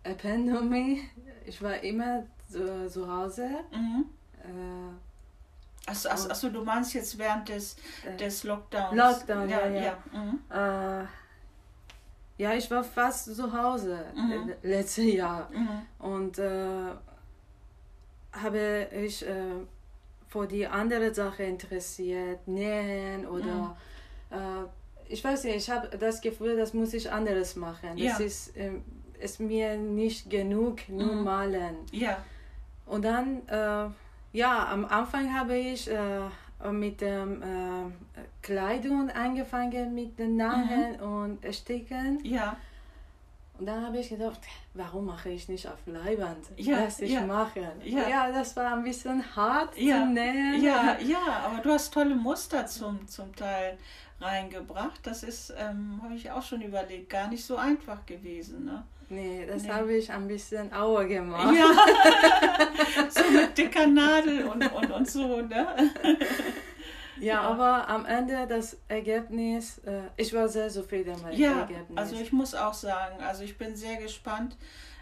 Epidemie, 0.04 1.02
ich 1.44 1.60
war 1.60 1.80
immer 1.82 2.22
zu, 2.48 2.88
zu 2.88 3.12
Hause. 3.12 3.48
Mhm. 3.72 4.04
Äh, 4.44 5.90
Achso, 5.90 6.08
achso, 6.08 6.28
achso, 6.30 6.48
du 6.48 6.64
meinst 6.64 6.94
jetzt 6.94 7.16
während 7.18 7.48
des, 7.48 7.76
äh, 8.04 8.16
des 8.16 8.42
Lockdowns? 8.44 8.92
Lockdown, 8.96 9.48
ja, 9.48 9.66
ja. 9.68 9.82
ja. 9.82 9.98
Mhm. 10.12 10.40
äh, 10.50 11.06
ja, 12.42 12.52
ich 12.54 12.70
war 12.70 12.82
fast 12.84 13.34
zu 13.34 13.52
Hause 13.52 14.04
Mhm. 14.14 14.50
äh, 14.62 14.68
letztes 14.68 15.12
Jahr. 15.14 15.48
Mhm. 15.52 15.86
Und 16.06 16.38
äh, 16.38 16.90
habe 18.32 18.88
ich 18.92 19.26
äh, 19.26 19.32
für 20.28 20.46
die 20.46 20.66
andere 20.66 21.12
Sache 21.14 21.42
interessiert, 21.44 22.46
Nähen 22.46 23.26
oder 23.26 23.76
Mhm. 24.30 24.36
äh, 24.36 24.64
ich 25.08 25.22
weiß 25.24 25.44
nicht, 25.44 25.56
ich 25.56 25.70
habe 25.70 25.88
das 25.96 26.20
Gefühl, 26.20 26.56
das 26.56 26.74
muss 26.74 26.92
ich 26.94 27.10
anderes 27.10 27.56
machen. 27.56 27.90
Das 27.96 28.18
Ja. 28.18 28.24
ist, 28.24 28.56
ähm, 28.56 28.82
ist 29.20 29.40
mir 29.40 29.76
nicht 29.76 30.28
genug, 30.30 30.88
nur 30.88 31.14
Mhm. 31.14 31.24
malen. 31.24 31.76
Ja, 31.92 32.18
Und 32.86 33.04
dann, 33.04 33.46
äh, 33.48 33.88
ja, 34.32 34.68
am 34.70 34.84
Anfang 34.84 35.34
habe 35.36 35.56
ich 35.56 35.90
äh, 35.90 36.20
mit 36.70 37.00
dem 37.00 37.42
äh, 37.42 37.46
Kleidung 38.42 39.10
angefangen, 39.10 39.94
mit 39.94 40.18
den 40.18 40.36
Nahen 40.36 41.00
und 41.00 41.38
Sticken. 41.54 42.24
ja, 42.24 42.56
Und 43.58 43.64
dann 43.66 43.84
habe 43.86 43.98
ich 43.98 44.10
gedacht, 44.10 44.40
warum 44.74 45.06
mache 45.06 45.30
ich 45.30 45.48
nicht 45.48 45.66
auf 45.66 45.78
Leiband? 45.86 46.44
Ja, 46.58 46.80
Lass 46.80 47.00
ich 47.00 47.12
ja, 47.12 47.22
machen. 47.22 47.66
ja. 47.82 48.06
Ja. 48.08 48.30
das 48.30 48.54
war 48.54 48.74
ein 48.74 48.84
bisschen 48.84 49.24
hart 49.34 49.76
Ja, 49.78 50.00
zu 50.02 50.06
nähen. 50.12 50.62
ja, 50.62 50.96
ja, 51.00 51.24
aber 51.46 51.62
du 51.62 51.70
hast 51.72 51.92
tolle 51.94 52.14
Muster 52.14 52.66
zum, 52.66 53.08
zum 53.08 53.34
Teil 53.34 53.78
reingebracht. 54.20 55.00
Das 55.02 55.22
ist, 55.22 55.52
ähm, 55.58 56.00
habe 56.02 56.14
ich 56.14 56.30
auch 56.30 56.42
schon 56.42 56.62
überlegt, 56.62 57.10
gar 57.10 57.28
nicht 57.28 57.44
so 57.44 57.56
einfach 57.56 58.04
gewesen. 58.06 58.64
Ne? 58.64 58.84
Nee, 59.08 59.46
das 59.46 59.62
Nee. 59.62 59.70
habe 59.70 59.94
ich 59.94 60.10
ein 60.10 60.26
bisschen 60.26 60.72
Aue 60.72 61.06
gemacht. 61.06 61.54
Ja, 61.54 61.68
so 63.10 63.30
mit 63.30 63.56
dicker 63.56 63.86
Nadel 63.86 64.44
und, 64.44 64.72
und, 64.72 64.90
und 64.90 65.10
so, 65.10 65.42
ne? 65.42 65.66
ja, 67.20 67.34
ja, 67.34 67.40
aber 67.40 67.88
am 67.88 68.04
Ende 68.04 68.46
das 68.48 68.76
Ergebnis, 68.88 69.78
äh, 69.78 70.00
ich 70.16 70.32
war 70.34 70.48
sehr 70.48 70.68
zufrieden 70.70 71.16
mit 71.24 71.38
ja, 71.38 71.50
dem 71.50 71.58
Ergebnis. 71.60 71.98
Also 71.98 72.16
ich 72.16 72.32
muss 72.32 72.54
auch 72.54 72.74
sagen, 72.74 73.22
also 73.22 73.44
ich 73.44 73.56
bin 73.56 73.76
sehr 73.76 73.96
gespannt, 73.96 74.56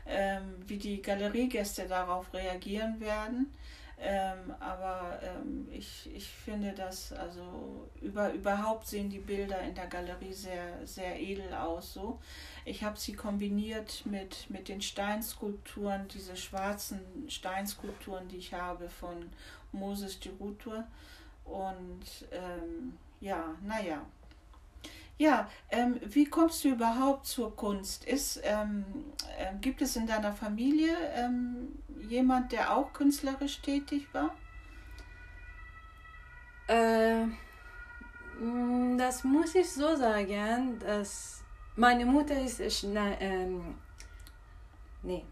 ähm, 0.06 0.56
wie 0.66 0.76
die 0.76 1.00
Galeriegäste 1.00 1.86
darauf 1.88 2.32
reagieren 2.34 3.00
werden. 3.00 3.52
Ähm, 3.98 4.54
aber 4.58 5.18
ähm, 5.22 5.68
ich, 5.70 6.10
ich 6.14 6.28
finde 6.28 6.72
das, 6.72 7.12
also 7.12 7.88
über, 8.00 8.32
überhaupt 8.32 8.86
sehen 8.86 9.08
die 9.08 9.20
Bilder 9.20 9.60
in 9.60 9.74
der 9.74 9.86
Galerie 9.86 10.32
sehr, 10.32 10.86
sehr 10.86 11.20
edel 11.20 11.54
aus. 11.54 11.94
So. 11.94 12.18
Ich 12.64 12.82
habe 12.82 12.98
sie 12.98 13.12
kombiniert 13.14 14.04
mit, 14.04 14.50
mit 14.50 14.68
den 14.68 14.82
Steinskulpturen, 14.82 16.08
diese 16.08 16.36
schwarzen 16.36 17.00
Steinskulpturen, 17.28 18.28
die 18.28 18.38
ich 18.38 18.52
habe 18.52 18.88
von 18.88 19.30
Moses 19.72 20.18
de 20.20 20.32
Rutur. 20.40 20.84
Und 21.44 22.26
ähm, 22.32 22.98
ja, 23.20 23.54
naja, 23.62 24.04
ja, 25.16 25.48
ähm, 25.70 26.00
wie 26.02 26.24
kommst 26.24 26.64
du 26.64 26.70
überhaupt 26.70 27.26
zur 27.26 27.54
Kunst? 27.54 28.04
Ist, 28.04 28.40
ähm, 28.42 28.84
äh, 29.38 29.54
gibt 29.60 29.80
es 29.80 29.96
in 29.96 30.06
deiner 30.06 30.32
Familie 30.32 30.96
ähm, 31.14 31.68
jemand, 32.08 32.50
der 32.52 32.76
auch 32.76 32.92
künstlerisch 32.92 33.60
tätig 33.60 34.08
war? 34.12 34.34
Äh, 36.66 37.26
mm, 38.40 38.98
das 38.98 39.22
muss 39.22 39.54
ich 39.54 39.70
so 39.70 39.94
sagen, 39.94 40.78
dass 40.80 41.42
meine 41.76 42.06
Mutter 42.06 42.40
ist 42.40 42.60
Schne 42.72 43.16
ähm, 43.20 43.76
nee. 45.02 45.24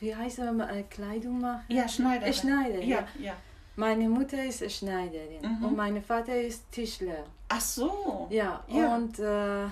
Wie 0.00 0.14
heißt 0.14 0.38
äh, 0.40 0.82
Kleidung 0.90 1.40
machen? 1.40 1.64
Ja, 1.68 1.88
Schneider. 1.88 2.32
Schneider, 2.32 2.78
ja. 2.78 2.98
ja. 2.98 3.08
ja. 3.18 3.36
Meine 3.78 4.08
Mutter 4.08 4.44
ist 4.44 4.68
Schneiderin 4.72 5.40
mhm. 5.40 5.64
und 5.66 5.76
mein 5.76 6.02
Vater 6.02 6.34
ist 6.34 6.68
Tischler. 6.72 7.22
Ach 7.48 7.60
so. 7.60 8.26
Ja, 8.28 8.64
ja. 8.66 8.96
und 8.96 9.20
äh, 9.20 9.66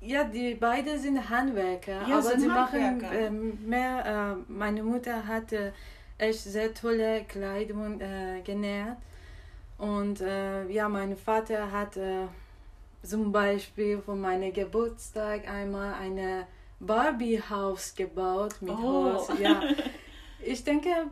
ja, 0.00 0.22
die 0.22 0.54
beiden 0.54 0.96
sind 1.00 1.28
Handwerker, 1.28 2.06
ja, 2.06 2.18
aber 2.18 2.22
sind 2.22 2.42
sie 2.42 2.50
Handwerker. 2.52 3.06
machen 3.08 3.58
äh, 3.64 3.68
mehr. 3.68 4.36
Äh, 4.38 4.52
meine 4.52 4.84
Mutter 4.84 5.26
hatte 5.26 5.72
echt 6.16 6.44
sehr 6.44 6.72
tolle 6.72 7.24
Kleidung 7.24 8.00
äh, 8.00 8.40
genäht 8.44 8.96
und 9.76 10.20
äh, 10.20 10.68
ja, 10.68 10.88
mein 10.88 11.16
Vater 11.16 11.72
hat 11.72 11.96
äh, 11.96 12.28
zum 13.02 13.32
Beispiel 13.32 13.98
von 13.98 14.20
meinem 14.20 14.52
Geburtstag 14.52 15.50
einmal 15.50 15.94
eine 15.94 16.46
Barbie-Haus 16.78 17.96
gebaut 17.96 18.54
mit 18.60 18.70
oh. 18.70 19.26
Holz. 19.26 19.40
Ja, 19.40 19.60
ich 20.38 20.62
denke, 20.62 21.10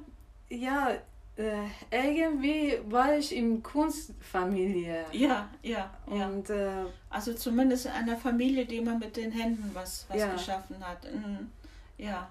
ja, 0.53 0.91
äh, 1.37 1.67
irgendwie 1.91 2.79
war 2.89 3.17
ich 3.17 3.35
in 3.35 3.63
Kunstfamilie. 3.63 5.07
Ja, 5.13 5.49
ja, 5.63 5.91
ja. 6.11 6.27
Und, 6.27 6.51
äh, 6.51 6.85
also 7.09 7.33
zumindest 7.35 7.87
in 7.87 7.93
einer 7.93 8.17
Familie, 8.17 8.67
die 8.67 8.81
man 8.81 8.99
mit 8.99 9.17
den 9.17 9.33
Händen 9.33 9.71
was, 9.73 10.07
was 10.09 10.19
ja. 10.19 10.33
geschaffen 10.33 10.77
hat. 10.87 11.05
Mhm. 11.13 11.51
Ja. 11.97 12.29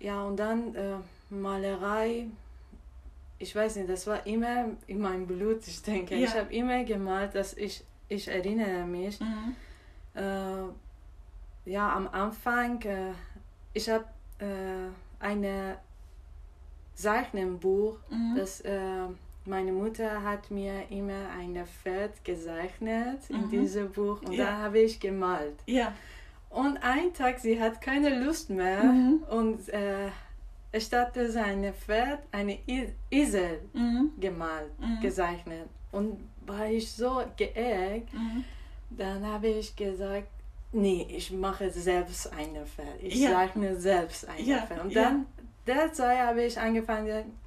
Ja, 0.00 0.24
und 0.24 0.36
dann 0.36 0.74
äh, 0.74 0.96
Malerei. 1.30 2.26
Ich 3.38 3.54
weiß 3.54 3.76
nicht, 3.76 3.88
das 3.88 4.06
war 4.06 4.26
immer 4.26 4.66
in 4.86 5.00
meinem 5.00 5.26
Blut, 5.26 5.66
ich 5.66 5.82
denke. 5.82 6.16
Ja. 6.16 6.26
Ich 6.26 6.34
habe 6.34 6.52
immer 6.52 6.84
gemalt, 6.84 7.34
dass 7.34 7.54
ich, 7.54 7.84
ich 8.08 8.26
erinnere 8.28 8.84
mich. 8.84 9.20
Mhm. 9.20 9.56
Äh, 10.14 11.70
ja, 11.70 11.94
am 11.94 12.08
Anfang, 12.08 12.82
äh, 12.82 13.12
ich 13.72 13.88
habe 13.88 14.04
äh, 14.38 14.90
eine 15.20 15.78
Zeichnenbuch. 16.94 17.96
Mhm. 18.10 18.34
Das, 18.36 18.60
äh, 18.60 19.06
meine 19.44 19.72
Mutter 19.72 20.22
hat 20.22 20.50
mir 20.50 20.90
immer 20.90 21.30
ein 21.38 21.58
Pferd 21.66 22.24
gezeichnet 22.24 23.18
in 23.28 23.46
mhm. 23.46 23.50
diesem 23.50 23.90
Buch 23.90 24.22
und 24.22 24.32
ja. 24.32 24.44
da 24.44 24.58
habe 24.58 24.80
ich 24.80 25.00
gemalt. 25.00 25.56
Ja. 25.66 25.92
Und 26.50 26.76
ein 26.82 27.12
Tag, 27.14 27.38
sie 27.38 27.58
hat 27.58 27.80
keine 27.80 28.24
Lust 28.24 28.50
mehr 28.50 28.84
mhm. 28.84 29.24
und 29.30 29.68
äh, 29.70 30.10
statt 30.78 31.18
seine 31.28 31.72
Pferd 31.72 32.20
eine 32.30 32.58
Esel 33.10 33.60
mhm. 33.72 34.12
gemalt, 34.20 34.70
mhm. 34.78 35.00
gezeichnet. 35.00 35.68
Und 35.90 36.18
war 36.46 36.66
ich 36.66 36.90
so 36.90 37.22
geärgert, 37.36 38.12
mhm. 38.12 38.44
dann 38.90 39.26
habe 39.26 39.48
ich 39.48 39.74
gesagt, 39.74 40.28
nee, 40.72 41.06
ich 41.08 41.30
mache 41.30 41.70
selbst 41.70 42.32
eine 42.32 42.64
Pferd. 42.66 43.02
Ich 43.02 43.16
ja. 43.16 43.30
zeichne 43.30 43.76
selbst 43.76 44.28
eine 44.28 44.42
ja. 44.42 44.58
Pferd. 44.66 44.84
Und 44.84 44.96
dann 44.96 45.26
derzeit 45.66 46.18
habe 46.18 46.44
ich 46.44 46.58
angefangen, 46.58 47.38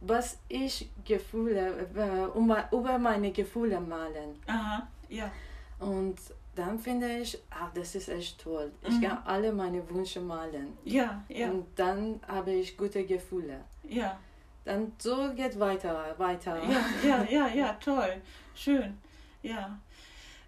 was 0.00 0.38
ich 0.48 0.88
Gefühle, 1.04 1.88
äh, 1.94 2.38
über 2.76 2.98
meine 2.98 3.30
Gefühle 3.30 3.80
malen. 3.80 4.36
Aha, 4.46 4.86
ja. 5.08 5.30
Und 5.78 6.18
dann 6.54 6.78
finde 6.78 7.18
ich, 7.18 7.38
ach, 7.50 7.72
das 7.74 7.94
ist 7.94 8.08
echt 8.08 8.40
toll. 8.40 8.70
Ich 8.82 8.96
mhm. 8.98 9.02
kann 9.02 9.18
alle 9.24 9.52
meine 9.52 9.88
Wünsche 9.88 10.20
malen. 10.20 10.76
Ja, 10.84 11.24
ja. 11.28 11.50
Und 11.50 11.66
dann 11.76 12.20
habe 12.28 12.52
ich 12.52 12.76
gute 12.76 13.04
Gefühle. 13.04 13.60
Ja. 13.84 14.18
Dann 14.64 14.92
so 14.98 15.32
geht 15.34 15.58
weiter, 15.58 16.14
weiter. 16.18 16.58
Ja, 16.62 16.84
ja, 17.08 17.24
ja, 17.24 17.48
ja, 17.48 17.72
toll. 17.74 18.20
Schön. 18.54 18.98
Ja. 19.42 19.78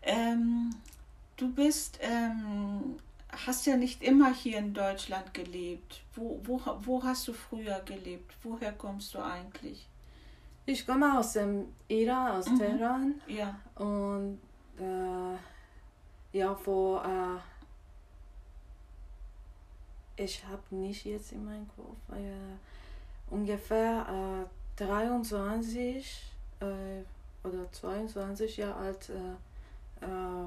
Ähm, 0.03 0.71
du 1.37 1.53
bist 1.53 1.99
ähm, 2.03 2.97
hast 3.47 3.66
ja 3.66 3.77
nicht 3.77 4.03
immer 4.03 4.33
hier 4.33 4.59
in 4.59 4.75
Deutschland 4.75 5.35
gelebt. 5.35 6.03
Wo, 6.14 6.40
wo, 6.44 6.61
wo 6.83 7.03
hast 7.03 7.29
du 7.29 7.33
früher 7.33 7.81
gelebt? 7.81 8.35
Woher 8.42 8.73
kommst 8.73 9.14
du 9.14 9.18
eigentlich? 9.18 9.88
Ich 10.66 10.87
komme 10.87 11.18
aus 11.18 11.35
dem 11.35 11.75
Iran, 11.88 12.33
aus 12.33 12.49
mhm. 12.49 12.59
Teheran. 12.59 13.20
Ja. 13.27 13.59
Und 13.75 14.40
äh, 14.79 16.38
ja, 16.38 16.55
vor. 16.55 17.05
Äh, 17.05 17.38
ich 20.16 20.44
habe 20.47 20.62
nicht 20.77 21.05
jetzt 21.05 21.33
in 21.33 21.44
meinem 21.44 21.68
Kopf. 21.68 21.99
Äh, 22.12 23.35
ungefähr 23.35 24.47
23 24.77 26.33
äh, 26.61 26.66
oder 27.47 27.70
22 27.73 28.57
Jahre 28.57 28.77
alt. 28.77 29.11
Äh, 29.11 30.05
äh, 30.05 30.47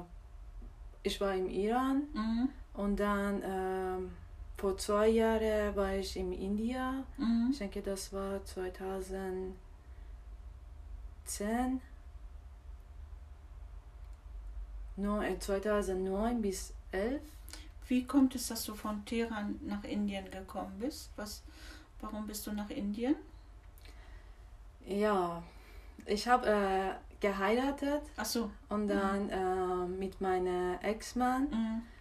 ich 1.02 1.20
war 1.20 1.34
im 1.34 1.50
Iran. 1.50 2.08
Mhm 2.14 2.48
und 2.78 3.00
dann 3.00 3.42
ähm, 3.44 4.12
vor 4.56 4.78
zwei 4.78 5.08
Jahren 5.08 5.74
war 5.74 5.94
ich 5.94 6.16
in 6.16 6.32
Indien. 6.32 7.02
Mhm. 7.16 7.48
Ich 7.50 7.58
denke, 7.58 7.82
das 7.82 8.12
war 8.12 8.44
2010. 8.44 9.56
No, 14.96 15.20
2009 15.40 16.40
bis 16.40 16.72
11. 16.92 17.20
Wie 17.88 18.04
kommt 18.04 18.36
es, 18.36 18.46
dass 18.46 18.64
du 18.64 18.76
von 18.76 19.04
Teheran 19.04 19.58
nach 19.64 19.82
Indien 19.82 20.30
gekommen 20.30 20.78
bist? 20.78 21.10
Was, 21.16 21.42
warum 22.00 22.28
bist 22.28 22.46
du 22.46 22.52
nach 22.52 22.70
Indien? 22.70 23.16
Ja, 24.86 25.42
ich 26.06 26.28
habe 26.28 26.46
äh, 26.46 26.94
geheiratet. 27.20 28.02
Ach 28.16 28.24
so. 28.24 28.52
Und 28.68 28.86
dann 28.86 29.24
mhm. 29.26 29.30
äh, 29.32 29.98
mit 29.98 30.20
meinem 30.20 30.78
Ex-Mann. 30.80 31.48
Mhm 31.50 31.82
äh, 31.82 31.97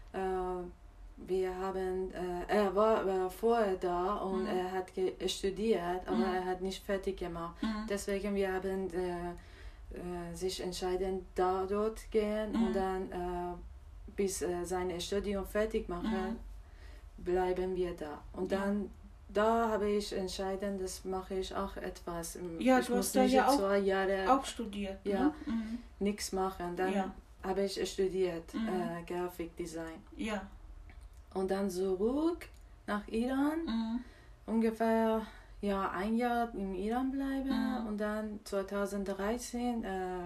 wir 1.26 1.56
haben, 1.56 2.14
äh, 2.14 2.44
er 2.48 2.76
war, 2.76 3.30
vorher 3.30 3.76
da 3.76 4.16
und 4.18 4.44
mhm. 4.44 4.50
er 4.50 4.72
hat 4.72 4.92
studiert, 5.30 6.08
aber 6.08 6.16
mhm. 6.16 6.36
er 6.36 6.46
hat 6.46 6.62
nicht 6.62 6.84
fertig 6.84 7.18
gemacht. 7.18 7.62
Mhm. 7.62 7.88
Deswegen 7.90 8.36
wir 8.36 8.54
haben 8.54 8.94
äh, 8.94 9.30
äh, 9.98 10.36
sich 10.36 10.62
entschieden, 10.62 11.26
da 11.34 11.66
dort 11.66 12.10
gehen 12.12 12.54
und 12.54 12.70
mhm. 12.70 12.74
dann 12.74 13.12
äh, 13.12 13.56
bis 14.16 14.42
äh, 14.42 14.64
sein 14.64 15.00
Studium 15.02 15.46
fertig 15.46 15.90
machen, 15.90 16.38
mhm. 17.18 17.24
bleiben 17.24 17.76
wir 17.76 17.96
da. 17.96 18.22
Und 18.34 18.52
dann 18.52 18.92
da 19.30 19.70
habe 19.70 19.90
ich 19.90 20.14
entschieden, 20.14 20.80
das 20.80 21.04
mache 21.04 21.34
ich 21.34 21.54
auch 21.54 21.76
etwas. 21.78 22.38
Ja, 22.60 22.80
ich 22.80 22.86
du 22.86 22.96
hast 22.96 23.14
da 23.14 23.24
ja 23.24 23.50
auch, 23.50 23.76
Jahre 23.76 24.32
auch 24.32 24.46
studiert. 24.46 25.00
Ja, 25.04 25.26
ne? 25.26 25.34
mhm. 25.46 25.80
nichts 26.00 26.32
machen. 26.32 26.76
Dann 26.78 26.94
ja 26.94 27.14
habe 27.48 27.64
ich 27.64 27.90
studiert, 27.90 28.54
mhm. 28.54 28.68
äh, 28.68 29.04
Grafikdesign. 29.06 30.02
Ja. 30.18 30.46
Und 31.34 31.50
dann 31.50 31.70
zurück 31.70 32.48
nach 32.86 33.08
Iran, 33.08 33.66
mhm. 33.66 34.00
ungefähr 34.46 35.26
ja, 35.62 35.90
ein 35.92 36.18
Jahr 36.18 36.54
im 36.54 36.76
Iran 36.76 37.12
bleiben 37.12 37.50
mhm. 37.50 37.88
und 37.88 37.98
dann 37.98 38.40
2013 38.44 39.84
äh, 39.84 40.20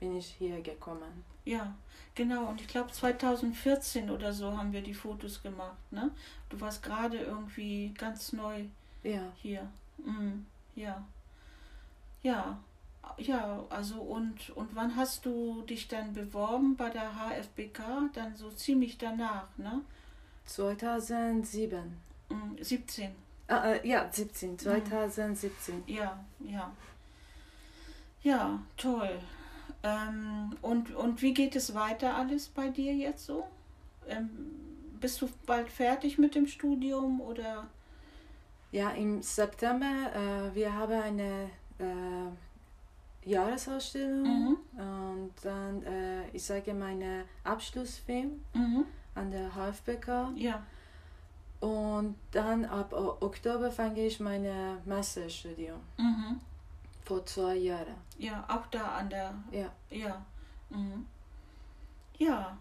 bin 0.00 0.16
ich 0.16 0.26
hier 0.38 0.60
gekommen. 0.62 1.24
Ja, 1.44 1.74
genau. 2.14 2.48
Und 2.48 2.60
ich 2.60 2.68
glaube 2.68 2.92
2014 2.92 4.10
oder 4.10 4.32
so 4.32 4.56
haben 4.56 4.72
wir 4.72 4.82
die 4.82 4.94
Fotos 4.94 5.42
gemacht. 5.42 5.78
Ne? 5.90 6.10
Du 6.48 6.60
warst 6.60 6.82
gerade 6.82 7.18
irgendwie 7.18 7.94
ganz 7.96 8.32
neu 8.32 8.64
ja. 9.02 9.22
hier. 9.36 9.66
Mhm. 9.98 10.46
Ja. 10.74 11.04
Ja. 12.22 12.58
Ja, 13.18 13.64
also 13.68 14.00
und, 14.00 14.50
und 14.50 14.74
wann 14.74 14.94
hast 14.94 15.26
du 15.26 15.62
dich 15.62 15.88
dann 15.88 16.12
beworben 16.12 16.76
bei 16.76 16.90
der 16.90 17.10
HFBK? 17.14 18.10
Dann 18.12 18.36
so 18.36 18.50
ziemlich 18.50 18.96
danach, 18.98 19.48
ne? 19.56 19.82
2007. 20.44 22.00
17. 22.60 23.10
Äh, 23.48 23.78
äh, 23.78 23.88
ja, 23.88 24.08
17, 24.10 24.58
2017. 24.58 25.82
Ja, 25.86 26.24
ja. 26.40 26.70
Ja, 28.22 28.60
toll. 28.76 29.18
Ähm, 29.82 30.56
und, 30.60 30.94
und 30.94 31.22
wie 31.22 31.34
geht 31.34 31.56
es 31.56 31.74
weiter 31.74 32.16
alles 32.16 32.48
bei 32.48 32.68
dir 32.68 32.94
jetzt 32.94 33.26
so? 33.26 33.46
Ähm, 34.08 34.28
bist 35.00 35.22
du 35.22 35.28
bald 35.46 35.68
fertig 35.70 36.18
mit 36.18 36.34
dem 36.34 36.46
Studium 36.46 37.20
oder? 37.20 37.66
Ja, 38.70 38.90
im 38.90 39.22
September, 39.22 39.86
äh, 40.14 40.54
wir 40.54 40.74
haben 40.74 40.92
eine 40.92 41.50
äh, 41.78 42.30
Jahresausstellung 43.24 44.22
Mhm. 44.22 44.56
und 44.80 45.32
dann, 45.42 45.82
äh, 45.84 46.28
ich 46.32 46.42
sage 46.44 46.72
meine 46.74 47.24
Abschlussfilm 47.44 48.40
Mhm. 48.54 48.84
an 49.14 49.30
der 49.30 49.54
HFBK 49.54 50.32
Ja. 50.36 50.62
und 51.60 52.14
dann 52.30 52.64
ab 52.64 52.92
Oktober 52.92 53.70
fange 53.70 54.06
ich 54.06 54.20
meine 54.20 54.78
Masterstudium 54.84 55.80
Mhm. 55.98 56.40
vor 57.04 57.24
zwei 57.26 57.56
Jahren. 57.56 57.96
Ja, 58.18 58.44
auch 58.48 58.66
da 58.68 58.96
an 58.98 59.10
der. 59.10 59.34
Ja. 59.50 59.72
Ja. 59.90 60.24
Mhm. 60.70 61.06
Ja. 62.18 62.56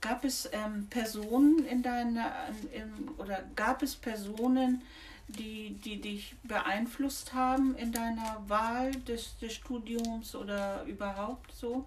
Gab 0.00 0.24
es 0.24 0.48
ähm, 0.52 0.86
Personen 0.90 1.64
in 1.64 1.82
deiner 1.82 2.32
im, 2.72 3.14
oder 3.18 3.42
gab 3.54 3.82
es 3.82 3.94
Personen, 3.94 4.82
die, 5.28 5.74
die 5.84 6.00
dich 6.00 6.36
beeinflusst 6.42 7.34
haben 7.34 7.74
in 7.76 7.92
deiner 7.92 8.42
Wahl 8.48 8.92
des, 8.92 9.38
des 9.38 9.54
Studiums 9.54 10.34
oder 10.34 10.84
überhaupt 10.84 11.52
so? 11.52 11.86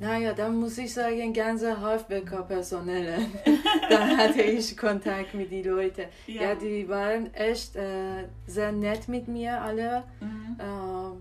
Naja, 0.00 0.32
dann 0.32 0.56
muss 0.56 0.78
ich 0.78 0.94
sagen, 0.94 1.32
ganze 1.32 1.76
HFBK-Personelle. 1.80 3.18
da 3.90 4.16
hatte 4.16 4.42
ich 4.42 4.76
Kontakt 4.76 5.34
mit 5.34 5.50
den 5.50 5.64
Leuten. 5.64 6.04
Ja. 6.26 6.54
die 6.54 6.88
waren 6.88 7.34
echt 7.34 7.74
äh, 7.74 8.28
sehr 8.46 8.70
nett 8.70 9.08
mit 9.08 9.26
mir 9.26 9.60
alle. 9.60 10.04
Mhm. 10.20 10.56
Äh, 10.58 11.16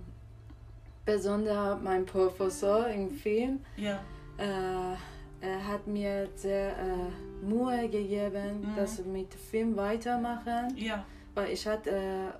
besonders 1.05 1.81
mein 1.81 2.05
Professor 2.05 2.87
im 2.87 3.09
Film. 3.09 3.61
Ja. 3.77 3.99
Äh, 4.37 4.95
er 5.41 5.67
hat 5.67 5.86
mir 5.88 6.28
sehr 6.36 6.69
äh, 6.78 7.45
Mühe 7.45 7.88
gegeben, 7.89 8.62
Mhm. 8.62 8.76
dass 8.76 8.97
wir 8.97 9.06
mit 9.12 9.34
Film 9.34 9.76
weitermachen. 9.78 10.76
Ja. 10.76 11.06
Weil 11.36 11.52
ich 11.52 11.65
hatte, 11.67 11.91
äh, 11.91 12.32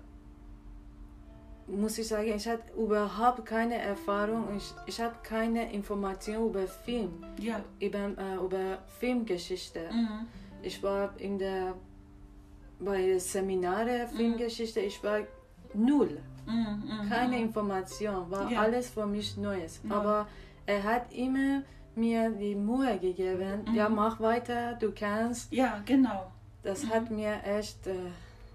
muss 1.72 1.98
ich 1.98 2.08
sagen, 2.08 2.34
ich 2.36 2.48
hatte 2.48 2.64
überhaupt 2.78 3.46
keine 3.46 3.78
Erfahrung, 3.78 4.46
ich, 4.56 4.74
ich 4.86 5.02
habe 5.02 5.16
keine 5.22 5.72
Information 5.74 6.50
über 6.50 6.66
Film, 6.66 7.24
Ja. 7.40 7.62
über, 7.80 8.00
äh, 8.18 8.36
über 8.44 8.80
Filmgeschichte. 9.00 9.82
Mhm. 9.92 10.28
Ich 10.64 10.82
war 10.82 11.14
in 11.20 11.38
der, 11.38 11.74
bei 12.80 13.18
Seminare 13.20 14.08
Filmgeschichte, 14.16 14.80
ich 14.80 15.04
war 15.04 15.20
null, 15.74 16.20
Mhm. 16.46 16.84
Mhm. 17.04 17.10
keine 17.10 17.40
Information, 17.42 18.32
war 18.32 18.50
Ja. 18.50 18.62
alles 18.62 18.90
für 18.90 19.06
mich 19.06 19.36
Neues. 19.38 19.82
Aber 19.90 20.28
er 20.66 20.82
hat 20.84 21.14
immer 21.14 21.64
mir 21.98 22.30
die 22.32 22.56
Mühe 22.56 22.98
gegeben, 23.00 23.66
Mhm. 23.68 23.76
ja 23.76 23.90
mach 23.90 24.20
weiter, 24.20 24.74
du 24.76 24.92
kannst. 24.92 25.52
Ja, 25.52 25.82
genau. 25.86 26.32
Das 26.64 26.84
Mhm. 26.84 26.90
hat 26.90 27.12
mir 27.12 27.44
echt... 27.44 27.86
Äh, 27.88 27.96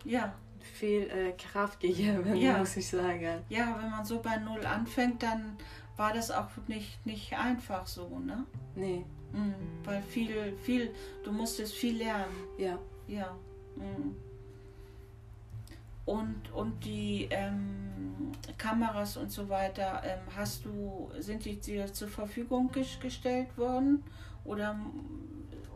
Ja. 0.04 0.32
viel 0.74 1.02
äh, 1.10 1.32
Kraft 1.32 1.80
gegeben, 1.80 2.34
Ja. 2.36 2.58
muss 2.58 2.76
ich 2.76 2.88
sagen. 2.88 3.40
Ja, 3.48 3.76
wenn 3.80 3.90
man 3.90 4.04
so 4.04 4.20
bei 4.20 4.36
Null 4.36 4.64
anfängt, 4.64 5.22
dann 5.22 5.56
war 5.96 6.12
das 6.12 6.30
auch 6.30 6.48
nicht, 6.68 7.04
nicht 7.04 7.36
einfach 7.36 7.86
so, 7.86 8.18
ne? 8.18 8.44
Nee, 8.76 9.04
Mhm. 9.32 9.54
Weil 9.84 10.02
viel, 10.02 10.54
viel, 10.62 10.90
du 11.24 11.32
musstest 11.32 11.72
viel 11.74 11.96
lernen. 11.98 12.34
ja. 12.58 12.78
Ja. 13.08 13.36
Und, 16.04 16.50
und 16.52 16.84
die 16.84 17.28
ähm, 17.30 18.32
Kameras 18.58 19.16
und 19.16 19.30
so 19.30 19.48
weiter, 19.48 20.02
ähm, 20.04 20.18
hast 20.36 20.64
du, 20.64 21.10
sind 21.20 21.44
die 21.44 21.60
dir 21.60 21.92
zur 21.92 22.08
Verfügung 22.08 22.70
ges 22.72 22.98
gestellt 23.00 23.56
worden? 23.56 24.02
Oder, 24.44 24.76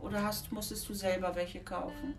oder 0.01 0.23
hast, 0.23 0.51
musstest 0.51 0.87
du 0.89 0.93
selber 0.93 1.33
welche 1.35 1.61
kaufen? 1.61 2.13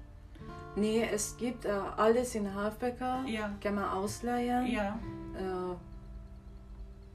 Nee, 0.76 1.06
es 1.12 1.36
gibt 1.36 1.66
äh, 1.66 1.70
alles 1.96 2.34
in 2.34 2.46
HFBK, 2.54 3.26
Ja. 3.26 3.50
kann 3.60 3.74
man 3.74 3.84
ausleihen. 3.90 4.66
Ja. 4.66 4.98
Äh, 5.36 5.76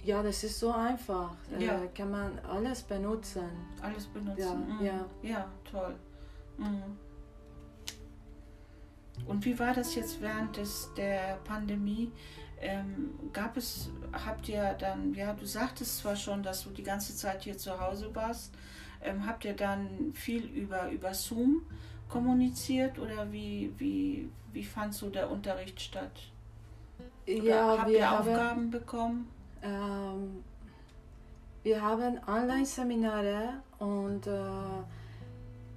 ja, 0.07 0.21
das 0.21 0.43
ist 0.43 0.59
so 0.59 0.71
einfach. 0.71 1.33
Äh, 1.57 1.65
Ja. 1.65 1.79
Kann 1.95 2.11
man 2.11 2.37
alles 2.39 2.83
benutzen. 2.83 3.49
Alles 3.81 4.05
benutzen. 4.07 4.37
Ja, 4.39 4.53
mhm. 4.53 4.85
ja. 4.85 5.05
Ja, 5.23 5.47
toll. 5.69 5.95
Mhm. 6.57 6.97
Und 9.25 9.45
wie 9.45 9.57
war 9.59 9.73
das 9.73 9.95
jetzt 9.95 10.21
während 10.21 10.57
des, 10.57 10.91
der 10.97 11.37
Pandemie? 11.45 12.11
Ähm, 12.59 13.11
gab 13.33 13.57
es, 13.57 13.89
habt 14.25 14.47
ihr 14.49 14.73
dann, 14.79 15.13
ja, 15.13 15.33
du 15.33 15.45
sagtest 15.45 15.99
zwar 15.99 16.15
schon, 16.15 16.43
dass 16.43 16.63
du 16.63 16.69
die 16.71 16.83
ganze 16.83 17.15
Zeit 17.15 17.43
hier 17.43 17.57
zu 17.57 17.79
Hause 17.79 18.13
warst, 18.15 18.53
ähm, 19.01 19.25
habt 19.25 19.45
ihr 19.45 19.53
dann 19.55 20.13
viel 20.13 20.45
über, 20.45 20.89
über 20.89 21.13
Zoom 21.13 21.63
kommuniziert 22.07 22.99
oder 22.99 23.31
wie, 23.31 23.73
wie, 23.77 24.29
wie 24.53 24.63
fand 24.63 24.93
so 24.93 25.09
der 25.09 25.29
Unterricht 25.29 25.81
statt? 25.81 26.31
Oder 27.27 27.43
Ja, 27.43 27.77
habt 27.79 27.89
wir 27.91 27.99
ihr 27.99 28.09
haben, 28.09 28.29
Aufgaben 28.29 28.71
bekommen? 28.71 29.29
ähm, 29.61 30.43
wir 31.63 31.81
haben 31.81 32.19
Online-Seminare 32.27 33.61
und 33.79 34.27
äh, 34.27 34.83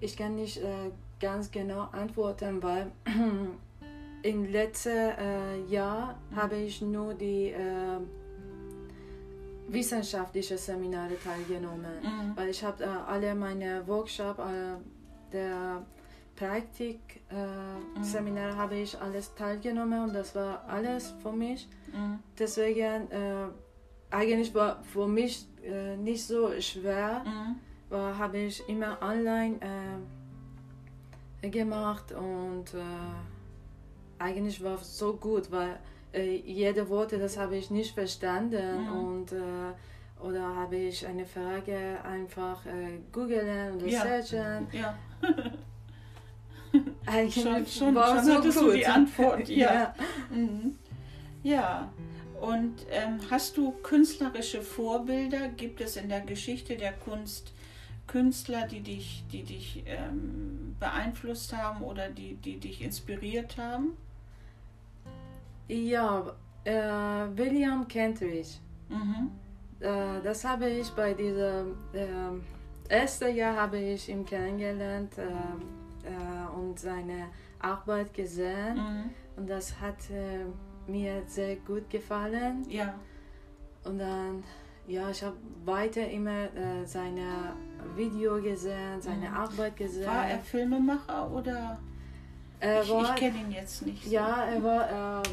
ich 0.01 0.17
kann 0.17 0.35
nicht 0.37 0.59
äh, 0.59 0.91
ganz 1.21 1.51
genau 1.51 1.89
antworten, 1.93 2.63
weil 2.63 2.91
im 4.23 4.45
letzten 4.45 4.91
äh, 4.91 5.59
Jahr 5.67 6.19
habe 6.35 6.57
ich 6.57 6.81
nur 6.83 7.15
die 7.15 7.51
äh, 7.51 7.99
wissenschaftlichen 9.69 10.59
Seminare 10.59 11.17
teilgenommen. 11.23 11.97
Mhm. 12.03 12.37
Weil 12.37 12.49
ich 12.51 12.63
habe 12.63 12.85
äh, 12.85 12.87
alle 12.87 13.35
meine 13.35 13.87
Workshop, 13.87 14.39
äh, 14.39 14.77
der 15.33 15.83
Praktik 16.37 17.01
äh, 17.31 17.35
Mhm. 17.99 18.03
Seminare 18.05 18.57
habe 18.57 18.77
ich 18.77 19.01
alles 19.01 19.35
teilgenommen 19.35 20.05
und 20.05 20.15
das 20.15 20.35
war 20.35 20.65
alles 20.69 21.15
für 21.23 21.33
mich. 21.33 21.67
Mhm. 21.93 22.19
Deswegen 22.39 23.11
äh, 23.11 23.47
eigentlich 24.11 24.55
war 24.55 24.83
für 24.85 25.09
mich 25.09 25.49
äh, 25.65 25.97
nicht 25.97 26.25
so 26.25 26.51
schwer, 26.61 27.23
Mhm. 27.25 27.57
war 27.89 28.17
habe 28.19 28.39
ich 28.39 28.63
immer 28.69 28.99
online 29.03 29.57
gemacht 31.43 32.13
und 32.13 32.75
äh, 32.75 34.23
eigentlich 34.23 34.63
war 34.63 34.75
es 34.81 34.99
so 34.99 35.15
gut, 35.15 35.51
weil 35.51 35.79
äh, 36.13 36.37
jede 36.37 36.89
Worte, 36.89 37.19
das 37.19 37.37
habe 37.37 37.57
ich 37.57 37.71
nicht 37.71 37.95
verstanden 37.95 38.85
Mhm. 38.85 38.93
und 38.93 39.33
äh, 39.33 39.73
oder 40.25 40.57
habe 40.57 40.77
ich 40.77 41.07
eine 41.07 41.27
Frage 41.27 41.99
einfach 42.03 42.65
äh, 42.67 42.99
googeln 43.13 43.77
oder 43.77 43.87
Ja. 43.87 44.03
searchen. 44.03 44.67
Ja, 44.73 44.97
Eigentlich 47.07 47.43
schon, 47.43 47.67
schon, 47.67 47.95
war 47.95 48.23
schon 48.25 48.43
so 48.53 48.61
gut. 48.61 48.73
du 48.73 48.77
die 48.77 48.87
Antwort. 48.87 49.49
Ja. 49.49 49.75
ja. 49.75 49.95
Mhm. 50.31 50.77
Ja, 51.43 51.93
und 52.41 52.75
ähm, 52.91 53.19
hast 53.31 53.57
du 53.57 53.71
künstlerische 53.83 54.61
Vorbilder? 54.63 55.49
Gibt 55.57 55.81
es 55.81 55.97
in 55.97 56.09
der 56.09 56.21
Geschichte 56.23 56.77
der 56.77 56.93
Kunst 56.93 57.53
Künstler, 58.07 58.67
die 58.67 58.81
dich, 58.81 59.25
die 59.33 59.43
dich 59.43 59.83
ähm, 59.87 60.77
beeinflusst 60.79 61.57
haben 61.57 61.83
oder 61.83 62.09
die, 62.09 62.35
die 62.35 62.59
dich 62.59 62.83
inspiriert 62.83 63.57
haben? 63.59 63.97
Ja, 65.69 66.33
äh, 66.65 66.73
William 67.37 67.87
Kentridge. 67.89 68.59
Mhm. 68.89 69.31
Äh, 69.81 70.23
das 70.23 70.45
habe 70.45 70.69
ich 70.69 70.89
bei 70.91 71.13
diesem 71.15 71.77
ähm, 71.93 72.43
ersten 72.89 73.35
Jahr 73.35 73.57
habe 73.57 73.79
ich 73.79 74.09
ihn 74.09 74.25
kennengelernt 74.25 75.15
ähm, 75.19 75.63
äh, 76.05 76.57
und 76.59 76.79
seine 76.79 77.27
Arbeit 77.59 78.15
gesehen 78.15 78.77
Mhm. 78.77 79.11
und 79.37 79.51
das 79.51 79.81
hat 79.81 79.99
äh, 80.11 80.45
mir 80.91 81.23
sehr 81.27 81.57
gut 81.57 81.91
gefallen 81.91 82.65
Ja, 82.71 82.95
und 83.85 83.99
dann 83.99 84.45
ja 84.87 85.11
ich 85.11 85.23
habe 85.25 85.37
weiter 85.65 86.09
immer 86.09 86.45
äh, 86.55 86.85
seine 86.87 87.55
Video 87.97 88.41
gesehen, 88.41 89.01
seine 89.01 89.29
Mhm. 89.31 89.37
Arbeit 89.37 89.77
gesehen. 89.77 90.07
war 90.07 90.27
er 90.27 90.39
Filmemacher 90.39 91.31
oder? 91.31 91.79
Er 92.61 92.83
ich 92.83 92.91
ich 92.91 93.15
kenne 93.17 93.39
ihn 93.39 93.51
jetzt 93.53 93.85
nicht. 93.85 94.05
so. 94.05 94.11
ja, 94.11 94.45
er 94.45 94.63
war 94.63 95.23
äh, 95.23 95.29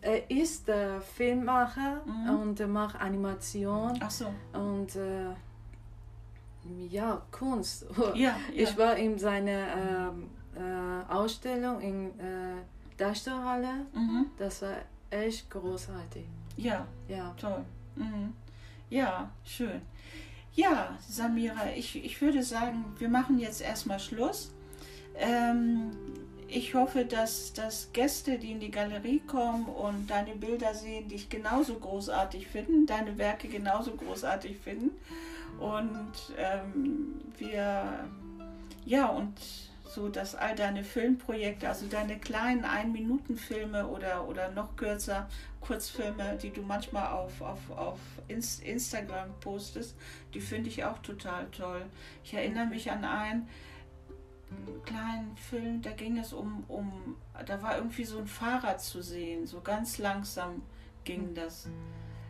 er 0.00 0.30
ist 0.30 0.68
äh, 0.68 1.00
Filmmacher 1.00 2.00
Mhm. 2.04 2.30
und 2.40 2.60
er 2.60 2.68
macht 2.68 3.00
Animation 3.00 3.98
Ach 4.00 4.10
so. 4.10 4.26
und 4.52 4.94
äh, 4.96 5.30
ja, 6.90 7.20
Kunst. 7.30 7.86
Ja, 8.14 8.36
Ich 8.54 8.70
ja. 8.70 8.78
war 8.78 8.96
in 8.96 9.18
seiner 9.18 10.12
ähm, 10.12 10.30
äh, 10.54 11.12
Ausstellung 11.12 11.80
in 11.80 12.06
äh, 12.20 12.56
Darstellhalle. 12.96 13.86
Mhm. 13.94 14.26
Das 14.38 14.62
war 14.62 14.74
echt 15.10 15.48
großartig. 15.50 16.24
Ja, 16.56 16.86
Ja. 17.08 17.34
toll. 17.40 17.64
Mhm. 17.96 18.34
Ja, 18.90 19.30
schön. 19.44 19.80
Ja, 20.58 20.98
Samira, 21.08 21.70
ich, 21.76 22.04
ich 22.04 22.20
würde 22.20 22.42
sagen, 22.42 22.84
wir 22.98 23.08
machen 23.08 23.38
jetzt 23.38 23.60
erstmal 23.60 24.00
Schluss. 24.00 24.50
Ähm, 25.14 25.92
ich 26.48 26.74
hoffe, 26.74 27.04
dass, 27.04 27.52
dass 27.52 27.90
Gäste, 27.92 28.40
die 28.40 28.50
in 28.50 28.58
die 28.58 28.72
Galerie 28.72 29.20
kommen 29.20 29.66
und 29.66 30.10
deine 30.10 30.34
Bilder 30.34 30.74
sehen, 30.74 31.08
dich 31.08 31.28
genauso 31.28 31.74
großartig 31.78 32.48
finden, 32.48 32.86
deine 32.86 33.18
Werke 33.18 33.46
genauso 33.46 33.92
großartig 33.92 34.58
finden. 34.58 34.90
Und 35.60 36.12
ähm, 36.36 37.20
wir, 37.38 38.08
ja, 38.84 39.06
und 39.06 39.34
so, 39.98 40.08
dass 40.08 40.36
all 40.36 40.54
deine 40.54 40.84
Filmprojekte, 40.84 41.68
also 41.68 41.86
deine 41.86 42.20
kleinen 42.20 42.64
Ein-Minuten-Filme 42.64 43.88
oder, 43.88 44.28
oder 44.28 44.48
noch 44.52 44.76
kürzer 44.76 45.28
Kurzfilme, 45.60 46.38
die 46.40 46.50
du 46.50 46.62
manchmal 46.62 47.08
auf, 47.08 47.42
auf, 47.42 47.70
auf 47.70 47.98
Instagram 48.28 49.30
postest, 49.40 49.96
die 50.34 50.40
finde 50.40 50.68
ich 50.68 50.84
auch 50.84 50.98
total 50.98 51.46
toll. 51.50 51.84
Ich 52.22 52.32
erinnere 52.32 52.66
mich 52.66 52.88
an 52.92 53.04
einen, 53.04 53.48
kleinen 54.84 55.36
Film, 55.36 55.82
da 55.82 55.90
ging 55.90 56.16
es 56.16 56.32
um, 56.32 56.64
um, 56.68 57.16
da 57.44 57.60
war 57.60 57.76
irgendwie 57.76 58.04
so 58.04 58.18
ein 58.18 58.26
Fahrrad 58.26 58.80
zu 58.80 59.02
sehen, 59.02 59.46
so 59.46 59.60
ganz 59.60 59.98
langsam 59.98 60.62
ging 61.04 61.34
das. 61.34 61.68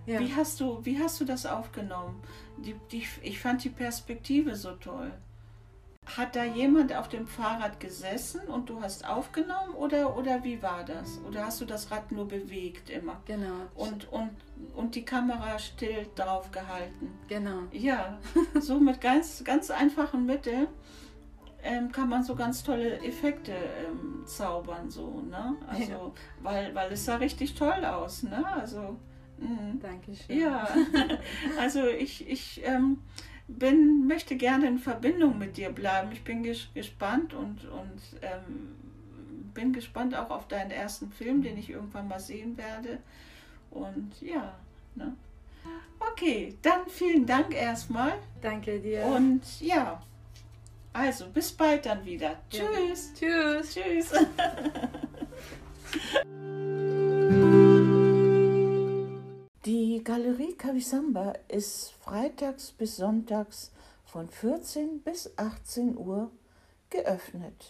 Ja. 0.06 0.18
Wie, 0.18 0.34
hast 0.34 0.58
du, 0.58 0.84
wie 0.84 0.98
hast 0.98 1.20
du 1.20 1.24
das 1.24 1.46
aufgenommen? 1.46 2.20
Die, 2.56 2.74
die, 2.90 3.06
ich 3.22 3.38
fand 3.38 3.62
die 3.62 3.70
Perspektive 3.70 4.56
so 4.56 4.72
toll. 4.72 5.12
Hat 6.16 6.36
da 6.36 6.44
jemand 6.44 6.94
auf 6.94 7.08
dem 7.08 7.26
Fahrrad 7.26 7.80
gesessen 7.80 8.40
und 8.48 8.70
du 8.70 8.80
hast 8.80 9.06
aufgenommen 9.06 9.74
oder, 9.74 10.16
oder 10.16 10.42
wie 10.42 10.62
war 10.62 10.84
das? 10.84 11.20
Oder 11.26 11.46
hast 11.46 11.60
du 11.60 11.64
das 11.64 11.90
Rad 11.90 12.10
nur 12.12 12.26
bewegt 12.26 12.88
immer? 12.88 13.20
Genau. 13.26 13.66
Und, 13.74 14.10
und, 14.10 14.30
und 14.74 14.94
die 14.94 15.04
Kamera 15.04 15.58
still 15.58 16.06
drauf 16.14 16.50
gehalten? 16.50 17.12
Genau. 17.28 17.64
Ja, 17.72 18.18
so 18.60 18.80
mit 18.80 19.00
ganz, 19.00 19.44
ganz 19.44 19.70
einfachen 19.70 20.24
Mitteln 20.24 20.68
ähm, 21.62 21.90
kann 21.92 22.08
man 22.08 22.22
so 22.22 22.34
ganz 22.34 22.62
tolle 22.62 23.00
Effekte 23.00 23.52
ähm, 23.52 24.22
zaubern, 24.24 24.90
so, 24.90 25.20
ne? 25.20 25.56
Also, 25.66 25.92
ja. 25.92 26.12
weil, 26.40 26.74
weil 26.74 26.92
es 26.92 27.04
sah 27.04 27.16
richtig 27.16 27.54
toll 27.54 27.84
aus, 27.84 28.22
ne? 28.22 28.46
Also, 28.46 28.96
mh. 29.38 29.74
Dankeschön. 29.80 30.38
Ja, 30.38 30.68
also 31.60 31.86
ich, 31.86 32.28
ich 32.28 32.62
ähm, 32.64 33.02
bin, 33.48 34.06
möchte 34.06 34.36
gerne 34.36 34.68
in 34.68 34.78
Verbindung 34.78 35.38
mit 35.38 35.56
dir 35.56 35.70
bleiben. 35.70 36.10
Ich 36.12 36.22
bin 36.22 36.42
ges 36.42 36.68
gespannt 36.74 37.34
und, 37.34 37.64
und 37.64 38.00
ähm, 38.22 38.76
bin 39.54 39.72
gespannt 39.72 40.14
auch 40.14 40.30
auf 40.30 40.48
deinen 40.48 40.70
ersten 40.70 41.10
Film, 41.10 41.42
den 41.42 41.58
ich 41.58 41.70
irgendwann 41.70 42.08
mal 42.08 42.20
sehen 42.20 42.56
werde. 42.56 42.98
Und 43.70 44.12
ja, 44.20 44.54
ne? 44.94 45.14
Okay, 45.98 46.56
dann 46.62 46.88
vielen 46.88 47.26
Dank 47.26 47.54
erstmal. 47.54 48.12
Danke 48.40 48.78
dir. 48.78 49.04
Und 49.04 49.42
ja, 49.60 50.00
also, 50.92 51.28
bis 51.28 51.52
bald 51.52 51.86
dann 51.86 52.04
wieder. 52.04 52.36
Ja. 52.50 52.52
Tschüss. 52.64 53.12
Tschüss. 53.14 53.74
Tschüss. 53.74 54.12
Die 59.68 60.02
Galerie 60.02 60.54
Kavisamba 60.54 61.34
ist 61.46 61.92
freitags 62.00 62.72
bis 62.72 62.96
sonntags 62.96 63.70
von 64.06 64.30
14 64.30 65.02
bis 65.02 65.30
18 65.36 65.98
Uhr 65.98 66.30
geöffnet. 66.88 67.66